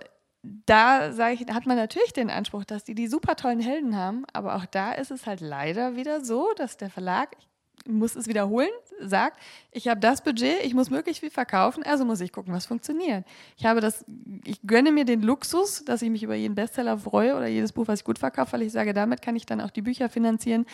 [0.65, 4.55] da ich, hat man natürlich den Anspruch, dass die die super tollen Helden haben, aber
[4.55, 8.69] auch da ist es halt leider wieder so, dass der Verlag, ich muss es wiederholen,
[8.99, 9.39] sagt,
[9.71, 13.25] ich habe das Budget, ich muss möglichst viel verkaufen, also muss ich gucken, was funktioniert.
[13.57, 14.03] Ich habe das,
[14.43, 17.88] ich gönne mir den Luxus, dass ich mich über jeden Bestseller freue oder jedes Buch,
[17.88, 20.65] was ich gut verkaufe, weil ich sage, damit kann ich dann auch die Bücher finanzieren,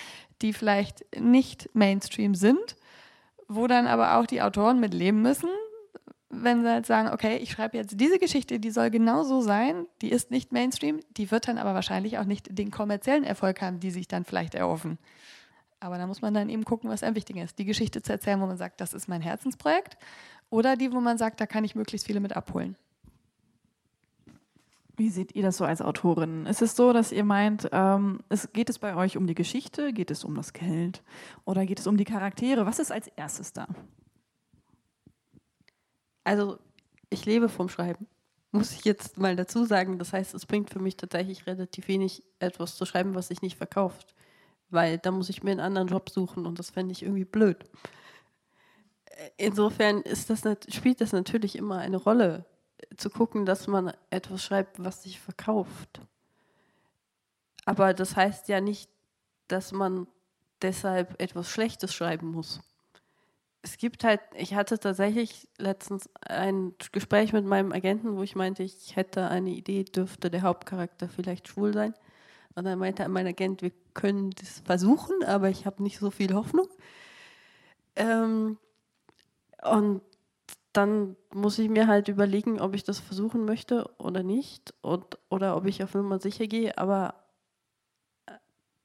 [0.42, 2.76] die vielleicht nicht Mainstream sind,
[3.50, 5.50] wo dann aber auch die Autoren mit leben müssen,
[6.30, 9.88] wenn sie halt sagen, okay, ich schreibe jetzt diese Geschichte, die soll genau so sein,
[10.02, 13.80] die ist nicht Mainstream, die wird dann aber wahrscheinlich auch nicht den kommerziellen Erfolg haben,
[13.80, 15.00] die sich dann vielleicht erhoffen.
[15.80, 17.58] Aber da muss man dann eben gucken, was einem wichtig ist.
[17.58, 19.98] Die Geschichte zu erzählen, wo man sagt, das ist mein Herzensprojekt,
[20.52, 22.76] oder die, wo man sagt, da kann ich möglichst viele mit abholen.
[25.00, 26.46] Wie seht ihr das so als Autorin?
[26.46, 29.94] Ist es so, dass ihr meint, ähm, es, geht es bei euch um die Geschichte,
[29.94, 31.04] geht es um das Geld
[31.46, 32.66] oder geht es um die Charaktere?
[32.66, 33.70] Was ist als erstes da?
[36.26, 36.60] Also,
[37.10, 38.08] ich lebe vom Schreiben.
[38.52, 40.00] Muss ich jetzt mal dazu sagen.
[40.00, 43.58] Das heißt, es bringt für mich tatsächlich relativ wenig, etwas zu schreiben, was sich nicht
[43.58, 44.14] verkauft.
[44.70, 47.64] Weil da muss ich mir einen anderen Job suchen und das fände ich irgendwie blöd.
[49.38, 52.46] insofern ist das, spielt das natürlich immer eine Rolle,
[52.98, 56.02] zu gucken, dass man etwas schreibt, was sich verkauft.
[57.66, 58.90] Aber das heißt ja nicht,
[59.48, 60.08] dass man
[60.62, 62.62] deshalb etwas Schlechtes schreiben muss.
[63.62, 68.64] Es gibt halt, ich hatte tatsächlich letztens ein Gespräch mit meinem Agenten, wo ich meinte,
[68.64, 71.94] ich hätte eine Idee, dürfte der Hauptcharakter vielleicht schwul sein.
[72.56, 76.34] Und dann meinte mein Agent, wir können das versuchen, aber ich habe nicht so viel
[76.34, 76.68] Hoffnung.
[77.96, 78.58] Ähm,
[79.62, 80.02] und
[80.80, 85.58] dann muss ich mir halt überlegen, ob ich das versuchen möchte oder nicht und, oder
[85.58, 86.78] ob ich auf Nummer sicher gehe.
[86.78, 87.16] Aber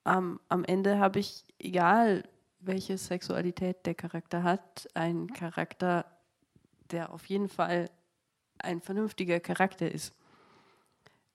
[0.05, 2.25] ähm, am Ende habe ich, egal
[2.59, 6.05] welche Sexualität der Charakter hat, einen Charakter,
[6.91, 7.89] der auf jeden Fall
[8.59, 10.17] ein vernünftiger Charakter ist.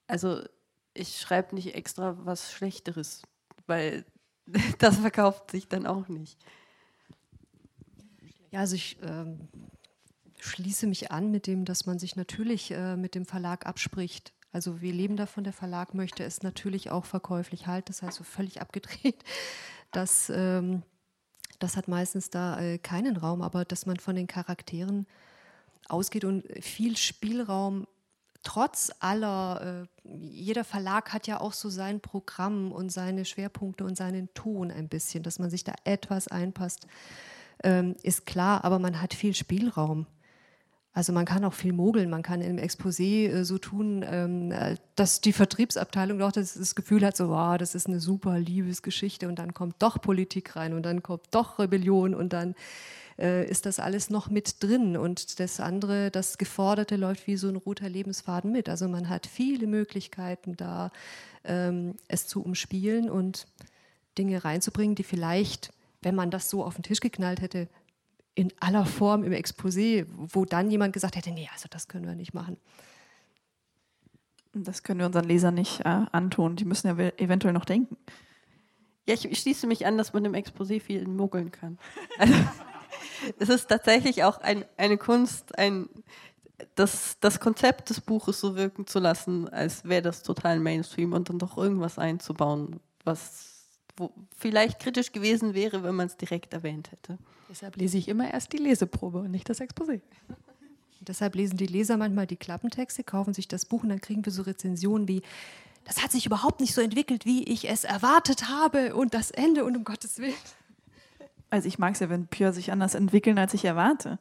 [0.08, 0.42] Also
[0.92, 3.22] ich schreibe nicht extra was Schlechteres,
[3.66, 4.04] weil
[4.78, 6.38] das verkauft sich dann auch nicht.
[8.50, 9.48] Ja, also ich ähm,
[10.40, 14.32] schließe mich an mit dem, dass man sich natürlich äh, mit dem Verlag abspricht.
[14.52, 18.24] Also wir leben davon, der Verlag möchte es natürlich auch verkäuflich halten, das heißt so
[18.24, 19.22] völlig abgedreht.
[19.92, 20.84] Das, ähm,
[21.58, 25.08] das hat meistens da äh, keinen Raum, aber dass man von den Charakteren
[25.88, 27.88] ausgeht und viel Spielraum
[28.42, 33.96] trotz aller, äh, jeder Verlag hat ja auch so sein Programm und seine Schwerpunkte und
[33.96, 36.86] seinen Ton ein bisschen, dass man sich da etwas einpasst,
[37.62, 40.06] ähm, ist klar, aber man hat viel Spielraum.
[40.92, 44.76] Also man kann auch viel mogeln, man kann im Exposé äh, so tun, ähm, äh,
[44.96, 49.28] dass die Vertriebsabteilung doch das, das Gefühl hat, so, wow, das ist eine super Liebesgeschichte
[49.28, 52.56] und dann kommt doch Politik rein und dann kommt doch Rebellion und dann
[53.20, 57.48] äh, ist das alles noch mit drin und das andere, das Geforderte läuft wie so
[57.48, 58.68] ein roter Lebensfaden mit.
[58.68, 60.90] Also man hat viele Möglichkeiten da,
[61.44, 63.46] ähm, es zu umspielen und
[64.18, 65.72] Dinge reinzubringen, die vielleicht,
[66.02, 67.68] wenn man das so auf den Tisch geknallt hätte,
[68.34, 72.14] in aller Form im Exposé, wo dann jemand gesagt hätte, nee, also das können wir
[72.14, 72.56] nicht machen.
[74.52, 76.56] Das können wir unseren Lesern nicht äh, antun.
[76.56, 77.96] Die müssen ja eventuell noch denken.
[79.06, 81.78] Ja, ich, schließe mich an, dass man im Exposé viel mogeln kann.
[82.18, 82.34] Also,
[83.38, 85.88] es ist tatsächlich auch ein, eine Kunst, ein,
[86.74, 91.28] das, das Konzept des Buches so wirken zu lassen, als wäre das total Mainstream und
[91.28, 93.49] dann doch irgendwas einzubauen, was
[94.00, 97.18] wo vielleicht kritisch gewesen wäre, wenn man es direkt erwähnt hätte.
[97.48, 100.00] Deshalb lese ich immer erst die Leseprobe und nicht das Exposé.
[101.00, 104.32] Deshalb lesen die Leser manchmal die Klappentexte, kaufen sich das Buch und dann kriegen wir
[104.32, 105.22] so Rezensionen wie,
[105.84, 109.64] das hat sich überhaupt nicht so entwickelt, wie ich es erwartet habe und das Ende
[109.64, 110.34] und um Gottes Willen.
[111.48, 114.18] Also ich mag es ja, wenn Pure sich anders entwickeln, als ich erwarte.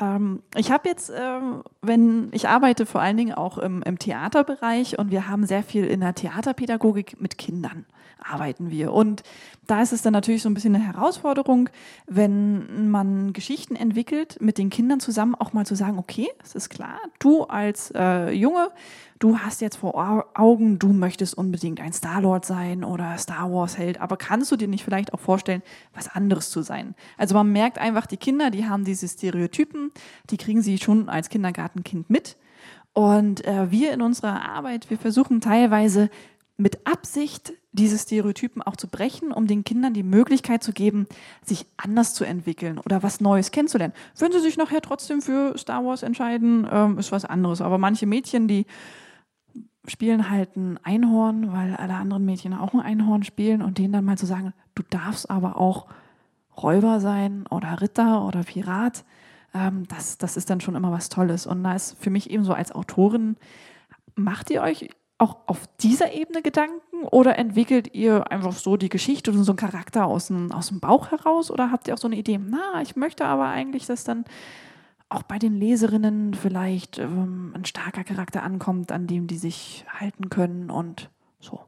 [0.00, 4.98] Ähm, ich habe jetzt, ähm, wenn ich arbeite vor allen Dingen auch im, im Theaterbereich
[4.98, 7.84] und wir haben sehr viel in der Theaterpädagogik mit Kindern
[8.22, 8.92] arbeiten wir.
[8.92, 9.22] Und
[9.66, 11.68] da ist es dann natürlich so ein bisschen eine Herausforderung,
[12.06, 16.68] wenn man Geschichten entwickelt, mit den Kindern zusammen auch mal zu sagen, okay, es ist
[16.68, 18.70] klar, du als äh, Junge,
[19.20, 24.16] du hast jetzt vor Augen, du möchtest unbedingt ein Star-Lord sein oder Star Wars-Held, aber
[24.16, 25.62] kannst du dir nicht vielleicht auch vorstellen,
[25.94, 26.94] was anderes zu sein?
[27.16, 29.92] Also man merkt einfach, die Kinder, die haben diese Stereotypen,
[30.30, 32.36] die kriegen sie schon als Kindergartenkind mit.
[32.92, 36.10] Und äh, wir in unserer Arbeit, wir versuchen teilweise
[36.56, 41.06] mit Absicht diese Stereotypen auch zu brechen, um den Kindern die Möglichkeit zu geben,
[41.44, 43.94] sich anders zu entwickeln oder was Neues kennenzulernen.
[44.18, 47.60] Wenn sie sich nachher trotzdem für Star Wars entscheiden, ähm, ist was anderes.
[47.60, 48.66] Aber manche Mädchen, die
[49.86, 54.04] spielen halt ein Einhorn, weil alle anderen Mädchen auch ein Einhorn spielen und denen dann
[54.04, 55.86] mal zu sagen, du darfst aber auch
[56.56, 59.04] Räuber sein oder Ritter oder Pirat,
[59.54, 61.46] ähm, das, das ist dann schon immer was Tolles.
[61.46, 63.36] Und da ist für mich eben so als Autorin,
[64.14, 69.30] macht ihr euch auch auf dieser Ebene Gedanken oder entwickelt ihr einfach so die Geschichte
[69.30, 72.08] und so einen Charakter aus dem, aus dem Bauch heraus oder habt ihr auch so
[72.08, 74.24] eine Idee, na, ich möchte aber eigentlich, dass dann
[75.10, 80.30] auch bei den Leserinnen vielleicht ähm, ein starker Charakter ankommt, an dem die sich halten
[80.30, 81.60] können und so.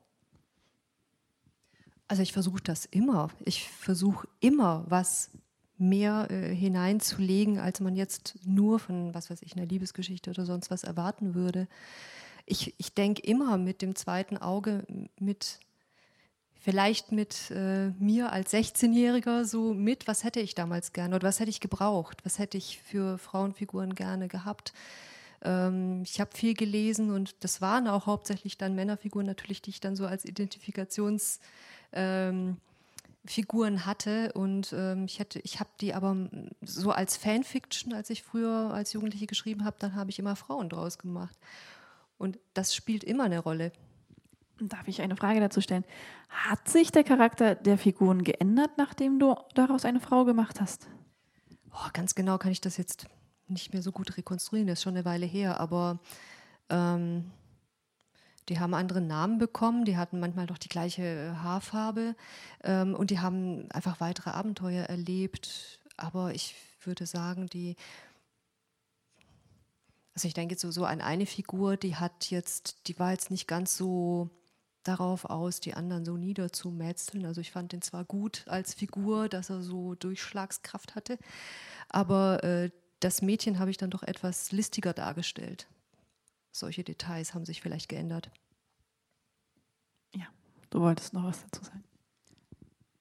[2.09, 3.28] Also ich versuche das immer.
[3.45, 5.30] Ich versuche immer, was
[5.76, 10.70] mehr äh, hineinzulegen, als man jetzt nur von, was weiß ich, einer Liebesgeschichte oder sonst
[10.70, 11.68] was erwarten würde
[12.47, 14.84] ich, ich denke immer mit dem zweiten Auge,
[15.18, 15.61] mit
[16.63, 21.41] vielleicht mit äh, mir als 16-Jähriger so mit, was hätte ich damals gerne oder was
[21.41, 24.73] hätte ich gebraucht, was hätte ich für Frauenfiguren gerne gehabt.
[25.43, 29.81] Ähm, ich habe viel gelesen und das waren auch hauptsächlich dann Männerfiguren natürlich, die ich
[29.81, 31.41] dann so als Identifikationsfiguren
[31.95, 36.17] ähm, hatte und ähm, ich ich habe die aber
[36.61, 40.69] so als Fanfiction, als ich früher als Jugendliche geschrieben habe, dann habe ich immer Frauen
[40.69, 41.37] draus gemacht.
[42.19, 43.73] Und das spielt immer eine Rolle.
[44.69, 45.85] Darf ich eine Frage dazu stellen?
[46.29, 50.89] Hat sich der Charakter der Figuren geändert, nachdem du daraus eine Frau gemacht hast?
[51.73, 53.07] Oh, ganz genau kann ich das jetzt
[53.49, 55.99] nicht mehr so gut rekonstruieren, das ist schon eine Weile her, aber
[56.69, 57.31] ähm,
[58.49, 62.17] die haben andere Namen bekommen, die hatten manchmal doch die gleiche Haarfarbe
[62.65, 65.81] ähm, und die haben einfach weitere Abenteuer erlebt.
[65.97, 67.77] Aber ich würde sagen, die,
[70.15, 73.47] also ich denke so, so an eine Figur, die hat jetzt, die war jetzt nicht
[73.47, 74.31] ganz so
[74.83, 77.26] darauf aus, die anderen so niederzumetzeln.
[77.26, 81.18] Also ich fand den zwar gut als Figur, dass er so Durchschlagskraft hatte,
[81.89, 82.70] aber äh,
[83.01, 85.66] das Mädchen habe ich dann doch etwas listiger dargestellt.
[86.53, 88.30] Solche Details haben sich vielleicht geändert.
[90.14, 90.26] Ja,
[90.70, 91.85] du wolltest noch was dazu sagen.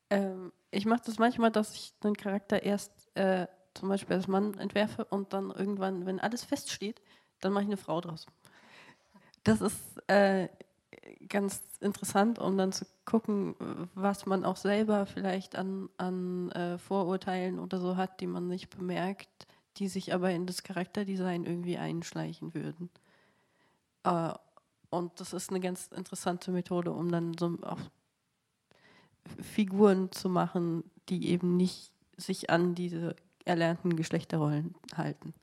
[0.09, 4.57] Ähm, ich mache das manchmal, dass ich den Charakter erst äh, zum Beispiel als Mann
[4.57, 7.01] entwerfe und dann irgendwann, wenn alles feststeht,
[7.39, 8.25] dann mache ich eine Frau draus.
[9.43, 10.49] Das ist äh,
[11.27, 13.55] ganz interessant, um dann zu gucken,
[13.95, 18.69] was man auch selber vielleicht an, an äh, Vorurteilen oder so hat, die man nicht
[18.69, 19.47] bemerkt,
[19.77, 22.89] die sich aber in das Charakterdesign irgendwie einschleichen würden.
[24.03, 24.33] Äh,
[24.89, 27.79] und das ist eine ganz interessante Methode, um dann so auch
[29.39, 35.33] Figuren zu machen, die eben nicht sich an diese erlernten Geschlechterrollen halten.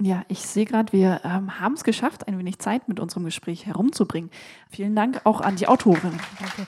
[0.00, 3.66] Ja, ich sehe gerade, wir ähm, haben es geschafft, ein wenig Zeit mit unserem Gespräch
[3.66, 4.30] herumzubringen.
[4.70, 6.18] Vielen Dank auch an die Autorin.
[6.38, 6.66] Danke.